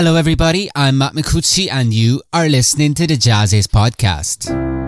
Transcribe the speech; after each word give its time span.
Hello, 0.00 0.16
everybody. 0.16 0.70
I'm 0.74 0.96
Matt 0.96 1.12
Micucci, 1.12 1.68
and 1.70 1.92
you 1.92 2.22
are 2.32 2.48
listening 2.48 2.94
to 2.94 3.06
the 3.06 3.18
JAZZIZ 3.18 3.66
podcast. 3.66 4.79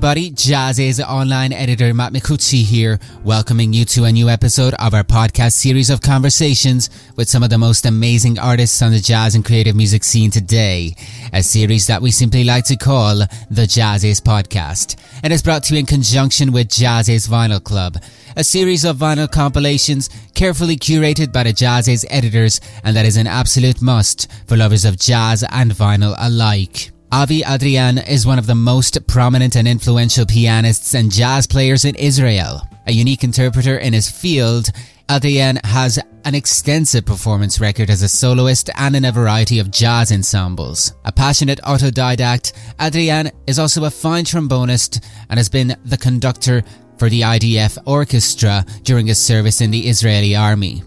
Everybody. 0.00 0.30
JAZZIZ 0.30 1.06
online 1.06 1.52
editor 1.52 1.92
Matt 1.92 2.14
Micucci 2.14 2.62
here, 2.62 2.98
welcoming 3.22 3.74
you 3.74 3.84
to 3.84 4.04
a 4.04 4.12
new 4.12 4.30
episode 4.30 4.72
of 4.78 4.94
our 4.94 5.04
podcast 5.04 5.52
series 5.52 5.90
of 5.90 6.00
conversations 6.00 6.88
with 7.16 7.28
some 7.28 7.42
of 7.42 7.50
the 7.50 7.58
most 7.58 7.84
amazing 7.84 8.38
artists 8.38 8.80
on 8.80 8.92
the 8.92 8.98
jazz 8.98 9.34
and 9.34 9.44
creative 9.44 9.76
music 9.76 10.02
scene 10.02 10.30
today. 10.30 10.94
A 11.34 11.42
series 11.42 11.86
that 11.88 12.00
we 12.00 12.10
simply 12.12 12.44
like 12.44 12.64
to 12.64 12.76
call 12.76 13.18
the 13.50 13.66
JAZZIZ 13.66 14.22
Podcast. 14.22 14.96
And 15.22 15.34
is 15.34 15.42
brought 15.42 15.64
to 15.64 15.74
you 15.74 15.80
in 15.80 15.84
conjunction 15.84 16.50
with 16.50 16.68
JAZZIZ 16.68 17.28
Vinyl 17.28 17.62
Club, 17.62 18.02
a 18.38 18.42
series 18.42 18.86
of 18.86 18.96
vinyl 18.96 19.30
compilations 19.30 20.08
carefully 20.34 20.76
curated 20.76 21.30
by 21.30 21.42
the 21.42 21.52
JAZZIZ 21.52 22.06
editors, 22.08 22.62
and 22.84 22.96
that 22.96 23.04
is 23.04 23.18
an 23.18 23.26
absolute 23.26 23.82
must 23.82 24.30
for 24.46 24.56
lovers 24.56 24.86
of 24.86 24.98
jazz 24.98 25.44
and 25.50 25.72
vinyl 25.72 26.16
alike. 26.18 26.90
Avi 27.12 27.42
Adrian 27.44 27.98
is 27.98 28.24
one 28.24 28.38
of 28.38 28.46
the 28.46 28.54
most 28.54 29.04
prominent 29.08 29.56
and 29.56 29.66
influential 29.66 30.24
pianists 30.24 30.94
and 30.94 31.10
jazz 31.10 31.44
players 31.44 31.84
in 31.84 31.96
Israel. 31.96 32.62
A 32.86 32.92
unique 32.92 33.24
interpreter 33.24 33.78
in 33.78 33.92
his 33.92 34.08
field, 34.08 34.68
Adrian 35.10 35.58
has 35.64 35.98
an 36.24 36.36
extensive 36.36 37.04
performance 37.04 37.60
record 37.60 37.90
as 37.90 38.02
a 38.02 38.08
soloist 38.08 38.70
and 38.76 38.94
in 38.94 39.04
a 39.04 39.10
variety 39.10 39.58
of 39.58 39.72
jazz 39.72 40.12
ensembles. 40.12 40.92
A 41.04 41.10
passionate 41.10 41.58
autodidact, 41.64 42.52
Adrian 42.80 43.32
is 43.48 43.58
also 43.58 43.86
a 43.86 43.90
fine 43.90 44.24
trombonist 44.24 45.04
and 45.28 45.36
has 45.36 45.48
been 45.48 45.76
the 45.84 45.98
conductor 45.98 46.62
for 46.96 47.08
the 47.08 47.22
IDF 47.22 47.76
orchestra 47.86 48.64
during 48.84 49.08
his 49.08 49.18
service 49.18 49.60
in 49.60 49.72
the 49.72 49.88
Israeli 49.88 50.36
army. 50.36 50.84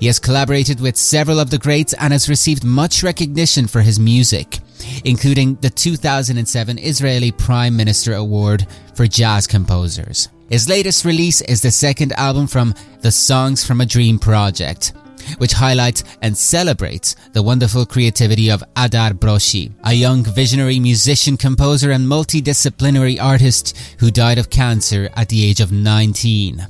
He 0.00 0.06
has 0.06 0.18
collaborated 0.18 0.80
with 0.80 0.96
several 0.96 1.40
of 1.40 1.50
the 1.50 1.58
greats 1.58 1.92
and 1.94 2.12
has 2.12 2.28
received 2.28 2.64
much 2.64 3.02
recognition 3.02 3.66
for 3.66 3.80
his 3.80 3.98
music 3.98 4.58
including 5.04 5.56
the 5.56 5.70
2007 5.70 6.78
Israeli 6.78 7.32
Prime 7.32 7.76
Minister 7.76 8.14
Award 8.14 8.66
for 8.94 9.06
Jazz 9.06 9.46
Composers. 9.46 10.28
His 10.48 10.68
latest 10.68 11.04
release 11.04 11.40
is 11.42 11.60
the 11.60 11.70
second 11.70 12.12
album 12.12 12.46
from 12.46 12.74
the 13.00 13.12
Songs 13.12 13.64
from 13.64 13.80
a 13.80 13.86
Dream 13.86 14.18
project, 14.18 14.92
which 15.38 15.52
highlights 15.52 16.04
and 16.22 16.36
celebrates 16.36 17.14
the 17.32 17.42
wonderful 17.42 17.84
creativity 17.84 18.50
of 18.50 18.64
Adar 18.76 19.10
Broshi, 19.10 19.72
a 19.84 19.92
young 19.92 20.24
visionary 20.24 20.78
musician, 20.78 21.36
composer, 21.36 21.90
and 21.90 22.06
multidisciplinary 22.06 23.20
artist 23.22 23.76
who 24.00 24.10
died 24.10 24.38
of 24.38 24.48
cancer 24.48 25.10
at 25.16 25.28
the 25.28 25.44
age 25.44 25.60
of 25.60 25.70
19. 25.70 26.66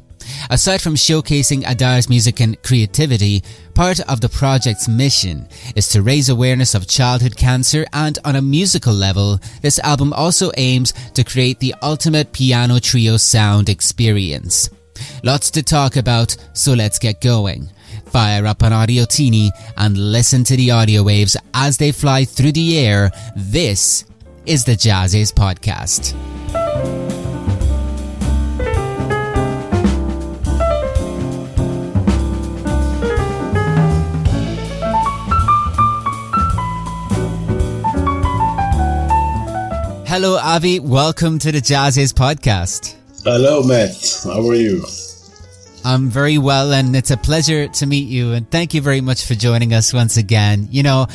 Aside 0.51 0.81
from 0.81 0.95
showcasing 0.95 1.65
Adar's 1.65 2.09
music 2.09 2.41
and 2.41 2.61
creativity, 2.63 3.43
part 3.75 4.01
of 4.01 4.21
the 4.21 4.29
project's 4.29 4.89
mission 4.89 5.49
is 5.77 5.89
to 5.91 6.03
raise 6.03 6.29
awareness 6.29 6.75
of 6.75 6.87
childhood 6.89 7.37
cancer 7.37 7.87
and 7.93 8.19
on 8.25 8.37
a 8.37 8.43
musical 8.43 8.95
level, 8.95 9.39
this 9.63 9.79
album 9.81 10.13
also 10.13 10.51
aims 10.57 10.93
to 11.15 11.25
create 11.25 11.61
the 11.61 11.75
ultimate 11.83 12.33
piano 12.33 12.79
trio 12.79 13.17
sound 13.17 13.69
experience. 13.69 14.71
Lots 15.23 15.51
to 15.53 15.63
talk 15.63 15.97
about, 15.97 16.37
so 16.53 16.75
let's 16.75 16.99
get 16.99 17.21
going. 17.21 17.69
Fire 18.07 18.47
up 18.47 18.63
an 18.63 18.73
Audio 18.73 19.05
Teeny 19.05 19.51
and 19.77 19.97
listen 19.97 20.45
to 20.45 20.57
the 20.57 20.71
audio 20.71 21.03
waves 21.03 21.37
as 21.55 21.77
they 21.77 21.93
fly 21.93 22.25
through 22.25 22.53
the 22.53 22.79
air. 22.79 23.11
This 23.37 24.05
is 24.47 24.65
the 24.65 24.73
JAZZIZ 24.73 25.33
Podcast. 25.33 27.18
Hello, 40.21 40.37
Avi. 40.37 40.81
Welcome 40.81 41.39
to 41.39 41.53
the 41.53 41.61
JAZZIZ 41.61 42.13
podcast. 42.13 42.97
Hello, 43.23 43.63
Matt. 43.63 44.21
How 44.25 44.45
are 44.49 44.55
you? 44.57 44.85
I'm 45.85 46.11
very 46.11 46.39
well, 46.39 46.73
and 46.73 46.97
it's 46.97 47.13
a 47.13 47.17
pleasure 47.17 47.69
to 47.69 47.87
meet 47.87 48.09
you. 48.09 48.33
And 48.33 48.51
thank 48.51 48.75
you 48.75 48.83
very 48.83 49.01
much 49.01 49.25
for 49.27 49.35
joining 49.37 49.73
us 49.73 49.95
once 49.95 50.17
again. 50.17 50.67
You 50.73 50.83
know, 50.83 51.07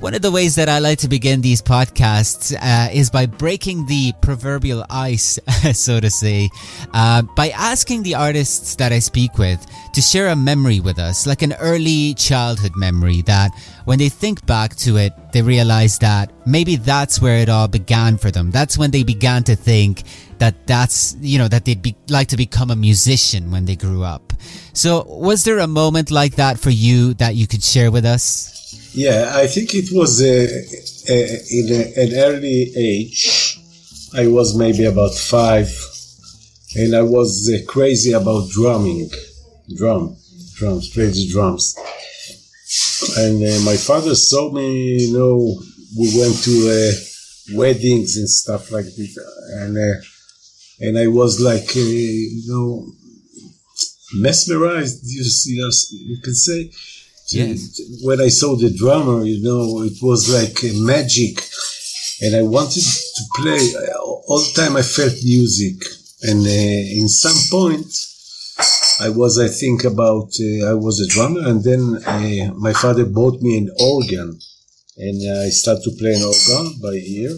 one 0.00 0.14
of 0.14 0.22
the 0.22 0.30
ways 0.30 0.54
that 0.54 0.68
I 0.68 0.78
like 0.78 0.98
to 1.00 1.08
begin 1.08 1.40
these 1.40 1.60
podcasts 1.60 2.54
uh, 2.54 2.88
is 2.92 3.10
by 3.10 3.26
breaking 3.26 3.86
the 3.86 4.12
proverbial 4.20 4.84
ice, 4.88 5.40
so 5.72 5.98
to 5.98 6.08
say, 6.08 6.50
uh, 6.94 7.22
by 7.34 7.50
asking 7.50 8.04
the 8.04 8.14
artists 8.14 8.76
that 8.76 8.92
I 8.92 9.00
speak 9.00 9.38
with 9.38 9.66
to 9.94 10.00
share 10.00 10.28
a 10.28 10.36
memory 10.36 10.78
with 10.78 11.00
us, 11.00 11.26
like 11.26 11.42
an 11.42 11.54
early 11.54 12.14
childhood 12.14 12.76
memory 12.76 13.22
that 13.22 13.50
when 13.86 13.98
they 13.98 14.08
think 14.08 14.46
back 14.46 14.76
to 14.76 14.98
it, 14.98 15.12
they 15.32 15.42
realize 15.42 15.98
that 15.98 16.30
maybe 16.46 16.76
that's 16.76 17.20
where 17.20 17.38
it 17.38 17.48
all 17.48 17.66
began 17.66 18.18
for 18.18 18.30
them. 18.30 18.52
That's 18.52 18.78
when 18.78 18.92
they 18.92 19.02
began 19.02 19.42
to 19.44 19.56
think 19.56 20.04
that 20.38 20.68
that's, 20.68 21.16
you 21.20 21.38
know, 21.38 21.48
that 21.48 21.64
they'd 21.64 21.82
be, 21.82 21.96
like 22.08 22.28
to 22.28 22.36
become 22.36 22.70
a 22.70 22.76
musician 22.76 23.50
when 23.50 23.64
they 23.64 23.74
grew 23.74 24.04
up. 24.04 24.32
So 24.74 25.02
was 25.08 25.42
there 25.42 25.58
a 25.58 25.66
moment 25.66 26.12
like 26.12 26.36
that 26.36 26.60
for 26.60 26.70
you 26.70 27.14
that 27.14 27.34
you 27.34 27.48
could 27.48 27.64
share 27.64 27.90
with 27.90 28.04
us? 28.04 28.57
Yeah, 28.94 29.32
I 29.34 29.46
think 29.46 29.74
it 29.74 29.90
was 29.92 30.22
uh, 30.22 30.24
uh, 30.24 31.38
in 31.50 31.68
a, 31.70 32.02
an 32.02 32.14
early 32.14 32.72
age. 32.74 33.60
I 34.14 34.26
was 34.26 34.56
maybe 34.56 34.86
about 34.86 35.14
five, 35.14 35.68
and 36.74 36.96
I 36.96 37.02
was 37.02 37.50
uh, 37.52 37.70
crazy 37.70 38.12
about 38.12 38.48
drumming, 38.48 39.10
drum, 39.76 40.16
drums, 40.54 40.90
the 40.90 41.28
drums. 41.30 41.76
And 43.18 43.44
uh, 43.44 43.60
my 43.64 43.76
father 43.76 44.14
saw 44.14 44.50
me. 44.50 45.04
You 45.04 45.18
know, 45.18 45.60
we 45.98 46.18
went 46.18 46.42
to 46.44 46.54
uh, 46.70 47.56
weddings 47.58 48.16
and 48.16 48.28
stuff 48.28 48.72
like 48.72 48.86
this, 48.96 49.18
and 49.60 49.76
uh, 49.76 50.00
and 50.80 50.98
I 50.98 51.08
was 51.08 51.40
like, 51.40 51.74
you 51.74 52.42
know, 52.46 52.86
mesmerized. 54.14 55.00
You, 55.04 55.24
you, 55.46 55.70
you 55.90 56.20
can 56.22 56.34
say 56.34 56.70
Yes. 57.30 57.80
When 58.02 58.20
I 58.20 58.28
saw 58.28 58.56
the 58.56 58.70
drummer, 58.70 59.24
you 59.24 59.42
know, 59.42 59.82
it 59.82 59.98
was 60.00 60.32
like 60.32 60.58
magic. 60.74 61.42
And 62.20 62.34
I 62.34 62.42
wanted 62.42 62.82
to 62.82 63.22
play. 63.36 63.60
All 64.00 64.40
the 64.40 64.52
time 64.54 64.76
I 64.76 64.82
felt 64.82 65.12
music. 65.22 65.76
And 66.22 66.44
uh, 66.44 67.00
in 67.00 67.08
some 67.08 67.36
point, 67.50 67.86
I 69.00 69.10
was, 69.10 69.38
I 69.38 69.48
think 69.48 69.84
about, 69.84 70.32
uh, 70.40 70.70
I 70.70 70.74
was 70.74 71.00
a 71.00 71.08
drummer. 71.08 71.46
And 71.46 71.62
then 71.62 72.02
uh, 72.06 72.54
my 72.54 72.72
father 72.72 73.04
bought 73.04 73.40
me 73.42 73.58
an 73.58 73.70
organ. 73.78 74.38
And 74.96 75.42
I 75.44 75.50
started 75.50 75.84
to 75.84 75.96
play 75.98 76.14
an 76.14 76.24
organ 76.24 76.80
by 76.82 76.94
ear. 76.94 77.30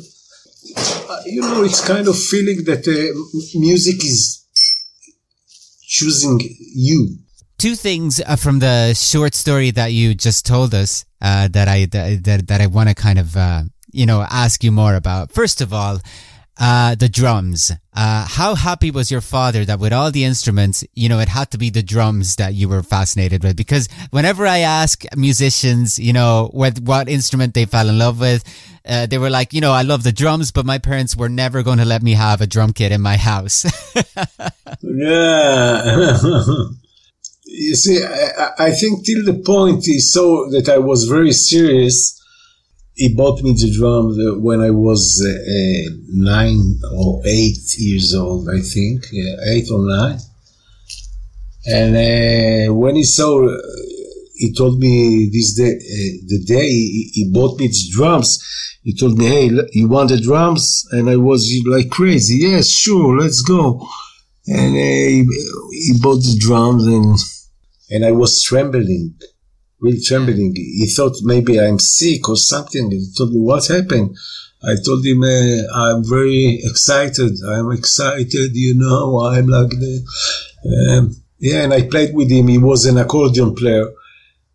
Uh, 0.77 1.21
you 1.27 1.43
know, 1.43 1.65
it's 1.65 1.87
kind 1.87 2.07
of 2.07 2.17
feeling 2.17 2.65
that 2.65 2.87
uh, 2.87 3.59
music 3.59 4.05
is 4.05 4.47
choosing 5.83 6.39
you 6.75 7.19
two 7.61 7.75
things 7.75 8.23
uh, 8.27 8.37
from 8.37 8.59
the 8.59 8.95
short 8.95 9.35
story 9.35 9.71
that 9.71 9.93
you 9.93 10.15
just 10.15 10.47
told 10.47 10.75
us 10.75 11.05
uh, 11.21 11.47
that 11.49 11.69
I 11.69 11.85
that 11.87 12.47
that 12.49 12.61
I 12.61 12.67
want 12.67 12.89
to 12.89 12.95
kind 12.95 13.19
of 13.19 13.37
uh, 13.37 13.63
you 13.93 14.07
know 14.07 14.27
ask 14.31 14.65
you 14.65 14.73
more 14.73 14.95
about. 14.95 15.31
First 15.31 15.61
of 15.61 15.73
all, 15.73 15.99
uh, 16.59 16.95
the 16.95 17.09
drums. 17.09 17.71
Uh, 17.93 18.25
how 18.27 18.55
happy 18.55 18.91
was 18.91 19.11
your 19.11 19.21
father 19.21 19.65
that 19.67 19.79
with 19.79 19.93
all 19.93 20.11
the 20.11 20.25
instruments, 20.25 20.85
you 20.95 21.09
know, 21.09 21.19
it 21.19 21.29
had 21.29 21.51
to 21.51 21.59
be 21.59 21.69
the 21.69 21.83
drums 21.83 22.37
that 22.37 22.55
you 22.55 22.69
were 22.69 22.83
fascinated 22.83 23.43
with? 23.43 23.57
Because 23.57 23.89
whenever 24.11 24.47
I 24.47 24.59
ask 24.59 25.05
musicians, 25.15 25.99
you 25.99 26.15
know, 26.15 26.49
what 26.53 26.81
what 26.81 27.11
instrument 27.11 27.53
they 27.53 27.67
fell 27.67 27.91
in 27.91 27.99
love 27.99 28.21
with, 28.21 28.43
uh, 28.89 29.05
they 29.05 29.19
were 29.19 29.31
like, 29.31 29.53
you 29.53 29.61
know, 29.61 29.73
I 29.73 29.83
love 29.83 30.03
the 30.03 30.13
drums, 30.13 30.51
but 30.51 30.65
my 30.65 30.79
parents 30.79 31.15
were 31.15 31.29
never 31.29 31.63
going 31.63 31.79
to 31.79 31.85
let 31.85 32.03
me 32.03 32.15
have 32.15 32.41
a 32.41 32.47
drum 32.47 32.73
kit 32.73 32.91
in 32.91 33.03
my 33.03 33.19
house. 33.19 33.67
yeah. 34.83 36.17
you 37.51 37.75
see, 37.75 38.03
I, 38.03 38.51
I, 38.59 38.71
think 38.71 39.05
till 39.05 39.25
the 39.25 39.43
point 39.45 39.85
he 39.85 39.99
saw 39.99 40.49
that 40.51 40.69
I 40.69 40.79
was 40.79 41.05
very 41.05 41.33
serious, 41.33 42.21
he 42.95 43.15
bought 43.15 43.43
me 43.43 43.53
the 43.53 43.73
drums 43.77 44.19
uh, 44.19 44.39
when 44.39 44.61
I 44.61 44.71
was 44.71 45.21
uh, 45.25 45.31
uh, 45.31 45.97
nine 46.09 46.79
or 46.97 47.23
eight 47.27 47.77
years 47.79 48.15
old, 48.15 48.49
I 48.49 48.61
think, 48.61 49.07
yeah, 49.13 49.35
eight 49.49 49.71
or 49.71 49.87
nine. 49.87 50.19
And 51.67 51.97
uh, 51.97 52.75
when 52.75 52.97
he 52.97 53.05
saw, 53.05 53.47
uh, 53.47 53.59
he 54.35 54.55
told 54.55 54.79
me 54.79 55.29
this 55.33 55.55
day, 55.55 55.73
uh, 55.73 56.13
the 56.27 56.45
day 56.47 56.69
he, 56.69 57.11
he 57.13 57.31
bought 57.33 57.59
me 57.59 57.69
the 57.69 57.89
drums, 57.93 58.39
he 58.83 58.95
told 58.95 59.19
me, 59.19 59.27
"Hey, 59.27 59.51
you 59.73 59.89
want 59.89 60.09
the 60.09 60.21
drums?" 60.21 60.87
And 60.93 61.11
I 61.11 61.17
was 61.17 61.53
like 61.67 61.91
crazy. 61.91 62.39
Yes, 62.39 62.69
sure, 62.71 63.19
let's 63.19 63.43
go. 63.43 63.87
And 64.47 64.75
he, 64.75 65.25
he 65.71 65.99
bought 66.01 66.23
the 66.23 66.37
drums, 66.39 66.87
and 66.87 67.17
and 67.91 68.05
I 68.05 68.13
was 68.13 68.43
trembling 68.43 69.15
really 69.81 70.01
trembling. 70.01 70.55
He 70.55 70.87
thought 70.87 71.17
maybe 71.23 71.59
I'm 71.59 71.79
sick 71.79 72.29
or 72.29 72.37
something. 72.37 72.91
He 72.91 73.07
told 73.17 73.33
me 73.33 73.41
what 73.41 73.67
happened. 73.67 74.17
I 74.63 74.75
told 74.85 75.05
him 75.05 75.23
uh, 75.23 75.63
I'm 75.75 76.05
very 76.05 76.61
excited. 76.63 77.33
I'm 77.49 77.73
excited, 77.73 78.51
you 78.55 78.75
know. 78.77 79.21
I'm 79.21 79.47
like 79.47 79.71
the 79.71 80.05
um, 80.67 81.17
yeah. 81.39 81.63
And 81.65 81.73
I 81.73 81.89
played 81.89 82.15
with 82.15 82.31
him. 82.31 82.49
He 82.49 82.59
was 82.59 82.85
an 82.85 82.99
accordion 82.99 83.55
player, 83.55 83.87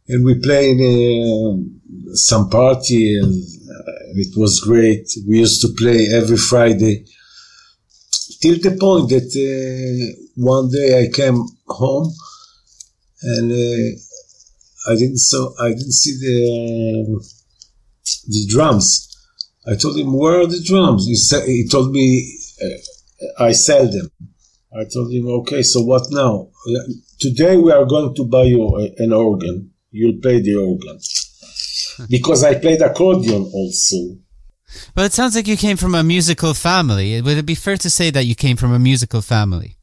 and 0.07 0.23
we 0.23 0.39
played 0.39 0.79
uh, 0.79 1.57
some 2.13 2.49
party, 2.49 3.17
and 3.17 3.33
uh, 3.33 3.91
it 4.15 4.37
was 4.37 4.59
great. 4.59 5.09
We 5.27 5.39
used 5.39 5.61
to 5.61 5.69
play 5.75 6.07
every 6.13 6.37
Friday. 6.37 7.05
Till 8.41 8.59
the 8.59 8.77
point 8.79 9.09
that 9.09 9.31
uh, 9.33 10.21
one 10.35 10.69
day 10.69 11.01
I 11.01 11.11
came 11.11 11.43
home 11.67 12.13
and 13.21 13.51
uh, 13.51 14.91
I 14.91 14.95
didn't 14.95 15.17
saw 15.17 15.53
I 15.61 15.69
didn't 15.69 15.93
see 15.93 16.13
the 16.19 17.23
the 18.27 18.45
drums. 18.49 19.11
I 19.67 19.75
told 19.75 19.97
him 19.97 20.13
where 20.13 20.41
are 20.41 20.47
the 20.47 20.61
drums. 20.61 21.07
He 21.07 21.15
said 21.15 21.47
he 21.47 21.67
told 21.67 21.91
me 21.91 22.37
uh, 22.61 23.43
I 23.43 23.51
sell 23.53 23.89
them. 23.89 24.09
I 24.77 24.83
told 24.93 25.11
him 25.11 25.27
okay. 25.39 25.63
So 25.63 25.81
what 25.81 26.07
now? 26.11 26.49
Today 27.19 27.57
we 27.57 27.71
are 27.71 27.85
going 27.85 28.13
to 28.15 28.25
buy 28.25 28.43
you 28.43 28.91
an 28.97 29.13
organ. 29.13 29.71
You'll 29.91 30.19
play 30.21 30.41
the 30.41 30.55
organ 30.55 30.99
because 32.09 32.43
I 32.43 32.55
played 32.55 32.81
accordion 32.81 33.49
also. 33.53 34.17
Well, 34.95 35.05
it 35.05 35.13
sounds 35.13 35.35
like 35.35 35.47
you 35.47 35.55
came 35.55 35.77
from 35.77 35.95
a 35.95 36.03
musical 36.03 36.53
family. 36.53 37.21
Would 37.21 37.37
it 37.37 37.45
be 37.45 37.55
fair 37.55 37.77
to 37.77 37.89
say 37.89 38.09
that 38.09 38.25
you 38.25 38.35
came 38.35 38.57
from 38.57 38.73
a 38.73 38.79
musical 38.79 39.21
family? 39.21 39.77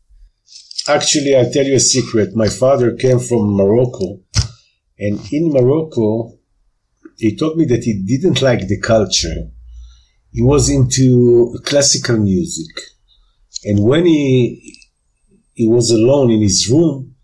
Actually, 0.88 1.36
I'll 1.36 1.52
tell 1.52 1.64
you 1.64 1.76
a 1.76 1.80
secret. 1.80 2.34
My 2.34 2.48
father 2.48 2.96
came 2.96 3.20
from 3.20 3.54
Morocco 3.54 4.20
and 4.98 5.20
in 5.32 5.50
Morocco, 5.50 6.38
he 7.18 7.36
told 7.36 7.56
me 7.56 7.64
that 7.66 7.82
he 7.82 8.02
didn't 8.04 8.40
like 8.40 8.68
the 8.68 8.80
culture. 8.80 9.50
He 10.30 10.42
was 10.42 10.68
into 10.68 11.58
classical 11.64 12.18
music. 12.18 12.70
And 13.64 13.82
when 13.84 14.06
he, 14.06 14.78
he 15.54 15.66
was 15.66 15.90
alone 15.90 16.30
in 16.30 16.40
his 16.40 16.68
room, 16.70 17.14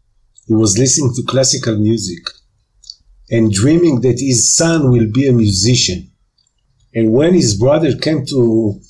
he 0.46 0.54
was 0.54 0.76
listening 0.76 1.12
to 1.14 1.22
classical 1.22 1.78
music 1.78 2.22
and 3.30 3.52
dreaming 3.52 4.00
that 4.00 4.18
his 4.18 4.54
son 4.54 4.90
will 4.90 5.10
be 5.12 5.28
a 5.28 5.32
musician. 5.32 6.10
And 6.94 7.12
when 7.12 7.34
his 7.34 7.56
brother 7.56 7.96
came 7.96 8.24
to, 8.26 8.80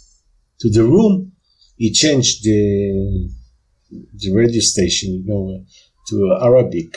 to 0.60 0.70
the 0.70 0.84
room, 0.84 1.32
he 1.76 1.92
changed 1.92 2.44
the, 2.44 3.30
the 3.90 4.34
radio 4.34 4.60
station, 4.60 5.12
you 5.12 5.24
know, 5.26 5.64
to 6.08 6.38
Arabic 6.42 6.96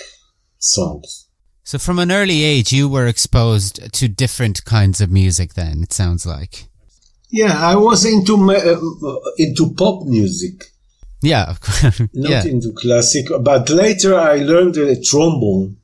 songs. 0.58 1.28
So 1.64 1.78
from 1.78 2.00
an 2.00 2.12
early 2.12 2.44
age, 2.44 2.74
you 2.74 2.90
were 2.90 3.08
exposed 3.08 3.94
to 3.94 4.08
different 4.08 4.66
kinds 4.66 5.00
of 5.00 5.12
music. 5.12 5.54
Then 5.54 5.84
it 5.84 5.94
sounds 5.94 6.26
like. 6.26 6.68
Yeah, 7.30 7.58
I 7.58 7.76
was 7.76 8.06
into 8.06 8.36
uh, 8.52 9.16
into 9.38 9.74
pop 9.76 10.04
music. 10.06 10.66
Yeah, 11.22 11.50
of 11.50 11.62
course. 11.62 12.00
Not 12.14 12.30
yeah. 12.30 12.46
into 12.46 12.74
classic, 12.74 13.28
but 13.42 13.70
later 13.70 14.18
I 14.18 14.38
learned 14.38 14.76
the 14.76 15.02
trombone. 15.02 15.78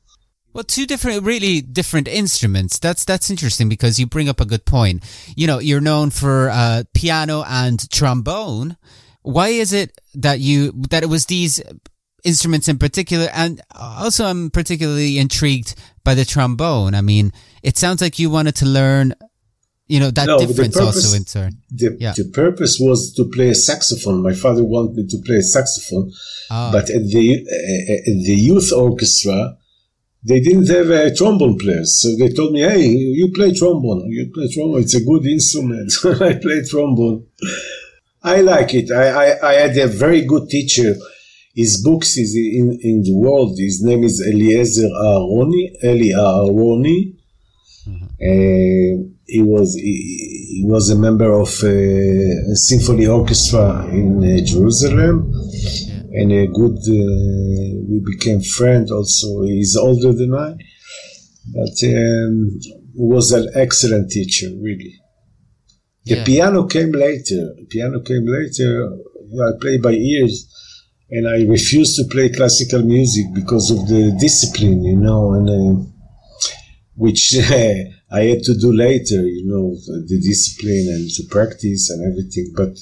Well, 0.52 0.64
two 0.64 0.86
different, 0.86 1.22
really 1.22 1.60
different 1.60 2.08
instruments. 2.08 2.78
That's 2.78 3.04
that's 3.04 3.30
interesting 3.30 3.68
because 3.68 3.98
you 3.98 4.06
bring 4.06 4.28
up 4.28 4.40
a 4.40 4.44
good 4.44 4.64
point. 4.64 5.04
You 5.36 5.46
know, 5.46 5.60
you're 5.60 5.80
known 5.80 6.10
for 6.10 6.50
uh, 6.50 6.82
piano 6.94 7.44
and 7.46 7.88
trombone. 7.90 8.76
Why 9.22 9.48
is 9.48 9.72
it 9.72 10.00
that 10.14 10.40
you 10.40 10.72
that 10.90 11.02
it 11.02 11.08
was 11.08 11.26
these 11.26 11.62
instruments 12.24 12.68
in 12.68 12.78
particular. 12.78 13.28
And 13.32 13.60
also, 13.74 14.26
I'm 14.26 14.50
particularly 14.50 15.18
intrigued 15.18 15.74
by 16.04 16.14
the 16.14 16.24
trombone. 16.24 16.94
I 16.94 17.00
mean, 17.00 17.32
it 17.62 17.76
sounds 17.76 18.00
like 18.00 18.18
you 18.18 18.30
wanted 18.30 18.56
to 18.56 18.66
learn, 18.66 19.14
you 19.86 20.00
know, 20.00 20.10
that 20.10 20.26
no, 20.26 20.38
difference 20.38 20.76
purpose, 20.76 21.04
also 21.04 21.16
in 21.16 21.24
turn. 21.24 21.62
The, 21.70 21.96
yeah. 21.98 22.12
the 22.16 22.30
purpose 22.32 22.78
was 22.80 23.12
to 23.14 23.24
play 23.24 23.50
a 23.50 23.54
saxophone. 23.54 24.22
My 24.22 24.34
father 24.34 24.64
wanted 24.64 24.96
me 24.96 25.06
to 25.06 25.18
play 25.24 25.36
a 25.36 25.42
saxophone, 25.42 26.12
oh. 26.50 26.72
but 26.72 26.90
at 26.90 27.04
the, 27.06 27.46
uh, 27.46 28.10
at 28.10 28.24
the 28.24 28.34
youth 28.34 28.72
orchestra, 28.72 29.56
they 30.24 30.40
didn't 30.40 30.68
have 30.68 30.90
a 30.90 31.14
trombone 31.14 31.58
player. 31.58 31.84
So 31.84 32.14
they 32.16 32.28
told 32.28 32.52
me, 32.52 32.60
hey, 32.60 32.86
you 32.86 33.30
play 33.32 33.52
trombone. 33.54 34.10
You 34.10 34.30
play 34.34 34.48
trombone. 34.52 34.82
It's 34.82 34.94
a 34.94 35.04
good 35.04 35.24
instrument. 35.24 35.92
I 36.04 36.34
play 36.34 36.62
trombone. 36.68 37.26
I 38.22 38.40
like 38.40 38.74
it. 38.74 38.90
I, 38.90 39.08
I, 39.08 39.48
I 39.50 39.52
had 39.54 39.76
a 39.78 39.86
very 39.86 40.24
good 40.24 40.48
teacher 40.48 40.94
his 41.58 41.82
books 41.82 42.16
is 42.16 42.36
in, 42.36 42.78
in 42.82 43.02
the 43.02 43.14
world. 43.16 43.58
His 43.58 43.82
name 43.82 44.04
is 44.04 44.24
Eliezer 44.32 44.86
Aharoni, 44.86 45.62
Eli 45.82 46.14
Aharoni. 46.14 47.16
Mm-hmm. 47.88 48.04
Uh, 48.04 48.92
he 49.26 49.42
was 49.42 49.74
he, 49.74 49.94
he, 50.54 50.64
was 50.64 50.88
a 50.90 50.96
member 50.96 51.32
of 51.32 51.48
uh, 51.64 52.52
a 52.52 52.54
symphony 52.54 53.08
orchestra 53.08 53.88
in 53.88 54.22
uh, 54.22 54.44
Jerusalem, 54.44 55.32
yeah. 55.32 56.20
and 56.20 56.32
a 56.32 56.46
good. 56.46 56.78
Uh, 56.78 57.82
we 57.90 57.98
became 58.06 58.40
friends. 58.40 58.92
Also, 58.92 59.42
he's 59.42 59.76
older 59.76 60.12
than 60.12 60.34
I, 60.34 60.54
but 61.56 61.76
um, 61.88 62.60
was 62.94 63.32
an 63.32 63.48
excellent 63.56 64.12
teacher, 64.12 64.48
really. 64.60 64.94
The 66.08 66.16
yeah. 66.16 66.24
piano 66.24 66.66
came 66.66 66.92
later. 66.92 67.54
Piano 67.68 68.00
came 68.00 68.26
later. 68.26 68.88
I 69.46 69.50
play 69.60 69.78
by 69.78 69.92
ears 69.92 70.46
and 71.10 71.28
I 71.28 71.44
refused 71.44 71.96
to 71.96 72.04
play 72.10 72.28
classical 72.30 72.82
music 72.82 73.26
because 73.34 73.70
of 73.70 73.88
the 73.88 74.16
discipline, 74.20 74.84
you 74.84 74.96
know, 74.96 75.34
and 75.34 75.48
uh, 75.48 75.82
which 76.96 77.34
uh, 77.36 77.74
I 78.10 78.20
had 78.22 78.42
to 78.44 78.54
do 78.58 78.72
later, 78.72 79.20
you 79.22 79.44
know, 79.46 79.74
the 80.06 80.20
discipline 80.20 80.86
and 80.88 81.04
the 81.08 81.26
practice 81.30 81.90
and 81.90 82.10
everything. 82.10 82.52
But 82.56 82.78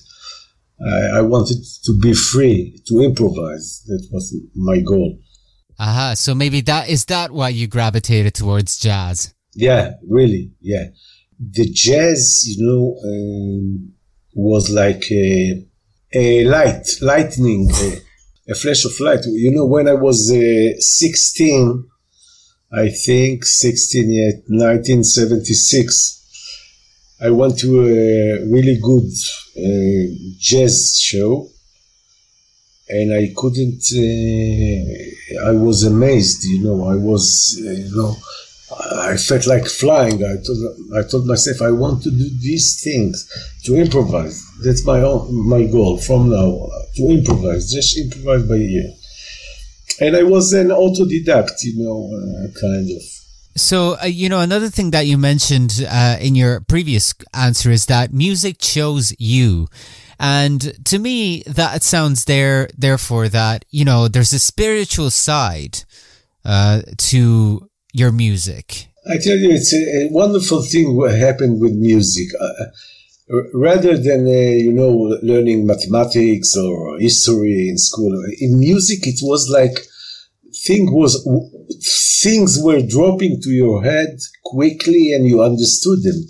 I, 0.84 1.18
I 1.18 1.20
wanted 1.22 1.58
to 1.84 1.98
be 1.98 2.14
free 2.14 2.80
to 2.86 3.00
improvise. 3.00 3.82
That 3.86 4.08
was 4.12 4.36
my 4.54 4.80
goal. 4.80 5.18
Aha! 5.78 6.14
So 6.14 6.34
maybe 6.34 6.60
that 6.62 6.88
is 6.88 7.04
that 7.06 7.32
why 7.32 7.50
you 7.50 7.66
gravitated 7.66 8.34
towards 8.34 8.78
jazz? 8.78 9.34
Yeah, 9.54 9.92
really, 10.08 10.52
yeah. 10.60 10.86
The 11.38 11.68
jazz, 11.70 12.44
you 12.46 12.66
know, 12.66 12.96
um, 13.04 13.92
was 14.34 14.70
like 14.70 15.10
a, 15.10 15.64
a 16.12 16.44
light, 16.44 16.86
lightning. 17.02 17.70
A, 17.72 18.00
a 18.48 18.54
flash 18.54 18.84
of 18.84 18.98
light. 19.00 19.24
You 19.26 19.50
know, 19.52 19.66
when 19.66 19.88
I 19.88 19.94
was 19.94 20.30
uh, 20.30 20.78
16, 20.78 21.84
I 22.72 22.88
think 22.88 23.44
16, 23.44 24.12
yeah, 24.12 24.30
1976, 24.48 26.12
I 27.22 27.30
went 27.30 27.58
to 27.60 27.80
a 27.80 28.44
really 28.46 28.78
good 28.80 29.10
uh, 29.56 30.36
jazz 30.38 30.98
show 31.00 31.48
and 32.88 33.12
I 33.12 33.32
couldn't, 33.34 33.82
uh, 33.92 35.48
I 35.48 35.52
was 35.52 35.82
amazed, 35.82 36.44
you 36.44 36.62
know, 36.62 36.88
I 36.88 36.94
was, 36.94 37.60
uh, 37.66 37.70
you 37.70 37.96
know, 37.96 38.16
I 38.70 39.16
felt 39.16 39.46
like 39.46 39.66
flying. 39.66 40.24
I 40.24 40.36
told, 40.44 40.96
I 40.96 41.08
told 41.08 41.26
myself 41.26 41.62
I 41.62 41.70
want 41.70 42.02
to 42.02 42.10
do 42.10 42.28
these 42.40 42.82
things 42.82 43.28
to 43.64 43.76
improvise. 43.76 44.44
That's 44.64 44.84
my 44.84 45.00
own, 45.00 45.48
my 45.48 45.66
goal 45.66 45.98
from 45.98 46.30
now 46.30 46.68
to 46.96 47.02
improvise, 47.08 47.70
just 47.70 47.96
improvise 47.96 48.42
by 48.48 48.56
ear. 48.56 48.92
And 50.00 50.16
I 50.16 50.24
was 50.24 50.52
an 50.52 50.68
autodidact, 50.68 51.62
you 51.62 51.84
know, 51.84 52.10
uh, 52.12 52.60
kind 52.60 52.90
of. 52.90 53.02
So, 53.56 53.96
uh, 54.02 54.06
you 54.06 54.28
know, 54.28 54.40
another 54.40 54.68
thing 54.68 54.90
that 54.90 55.06
you 55.06 55.16
mentioned 55.16 55.86
uh, 55.88 56.18
in 56.20 56.34
your 56.34 56.60
previous 56.60 57.14
answer 57.32 57.70
is 57.70 57.86
that 57.86 58.12
music 58.12 58.58
chose 58.58 59.14
you. 59.18 59.68
And 60.18 60.84
to 60.86 60.98
me, 60.98 61.42
that 61.46 61.82
sounds 61.82 62.24
there, 62.24 62.68
therefore, 62.76 63.28
that, 63.28 63.64
you 63.70 63.84
know, 63.84 64.08
there's 64.08 64.32
a 64.32 64.38
spiritual 64.38 65.10
side 65.10 65.84
uh, 66.44 66.82
to 66.98 67.70
your 67.96 68.12
music? 68.12 68.88
I 69.08 69.16
tell 69.18 69.36
you, 69.36 69.50
it's 69.50 69.72
a, 69.72 70.08
wonderful 70.10 70.62
thing 70.62 70.96
what 70.96 71.14
happened 71.14 71.60
with 71.60 71.72
music. 71.72 72.28
Uh, 72.40 72.64
rather 73.54 73.96
than, 73.96 74.26
uh, 74.26 74.54
you 74.66 74.72
know, 74.72 74.92
learning 75.22 75.66
mathematics 75.66 76.56
or 76.56 76.98
history 76.98 77.68
in 77.70 77.78
school, 77.78 78.12
in 78.38 78.58
music, 78.58 79.06
it 79.06 79.20
was 79.22 79.48
like 79.48 79.78
thing 80.66 80.92
was, 80.92 81.12
things 82.22 82.58
were 82.62 82.82
dropping 82.82 83.40
to 83.42 83.50
your 83.50 83.82
head 83.82 84.18
quickly 84.44 85.12
and 85.12 85.26
you 85.26 85.42
understood 85.42 86.02
them. 86.02 86.20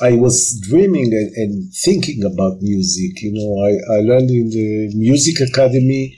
I 0.00 0.12
was 0.12 0.60
dreaming 0.68 1.12
and, 1.12 1.30
and, 1.36 1.72
thinking 1.84 2.24
about 2.24 2.60
music. 2.60 3.22
You 3.22 3.32
know, 3.34 3.50
I, 3.68 3.96
I 3.96 4.00
learned 4.00 4.30
in 4.30 4.50
the 4.50 4.90
music 4.94 5.36
academy, 5.48 6.16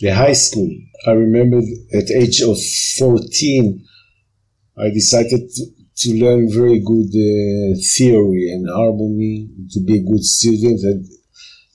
the 0.00 0.10
high 0.10 0.32
school. 0.34 0.70
I 1.06 1.12
remember 1.12 1.58
at 1.94 2.10
age 2.10 2.40
of 2.42 2.58
14, 2.98 3.84
I 4.78 4.90
decided 4.90 5.48
to, 5.54 5.66
to 5.96 6.10
learn 6.22 6.52
very 6.52 6.80
good 6.80 7.08
uh, 7.08 7.78
theory 7.96 8.50
and 8.52 8.68
harmony, 8.68 9.48
to 9.70 9.80
be 9.80 9.98
a 9.98 10.02
good 10.02 10.24
student 10.24 10.80
and 10.82 11.06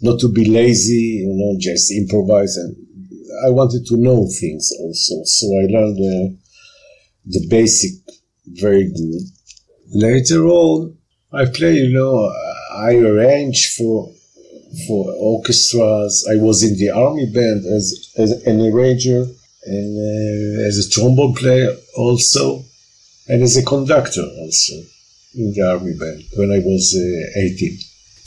not 0.01 0.19
to 0.19 0.29
be 0.29 0.45
lazy, 0.45 1.23
you 1.25 1.33
know, 1.33 1.57
just 1.59 1.91
improvise. 1.91 2.57
And 2.57 2.75
I 3.45 3.49
wanted 3.49 3.85
to 3.87 3.97
know 3.97 4.27
things 4.39 4.71
also. 4.79 5.15
So 5.23 5.47
I 5.47 5.65
learned 5.69 5.97
uh, 5.97 6.35
the 7.25 7.47
basic 7.49 7.91
very 8.47 8.91
good. 8.91 9.21
Later 9.93 10.45
on, 10.47 10.97
I 11.31 11.45
play, 11.45 11.75
you 11.75 11.93
know, 11.93 12.31
I 12.75 12.95
arrange 12.95 13.73
for 13.77 14.11
for 14.87 15.11
orchestras. 15.17 16.27
I 16.31 16.37
was 16.37 16.63
in 16.63 16.77
the 16.77 16.89
army 16.89 17.25
band 17.25 17.65
as, 17.65 18.13
as 18.17 18.31
an 18.45 18.61
arranger 18.61 19.25
and 19.65 19.91
uh, 19.97 20.67
as 20.67 20.77
a 20.77 20.89
trombone 20.89 21.35
player 21.35 21.75
also, 21.95 22.63
and 23.27 23.43
as 23.43 23.57
a 23.57 23.63
conductor 23.63 24.23
also 24.39 24.73
in 25.35 25.53
the 25.53 25.61
army 25.61 25.93
band 25.93 26.23
when 26.35 26.51
I 26.51 26.59
was 26.59 26.95
uh, 26.95 27.39
18. 27.39 27.77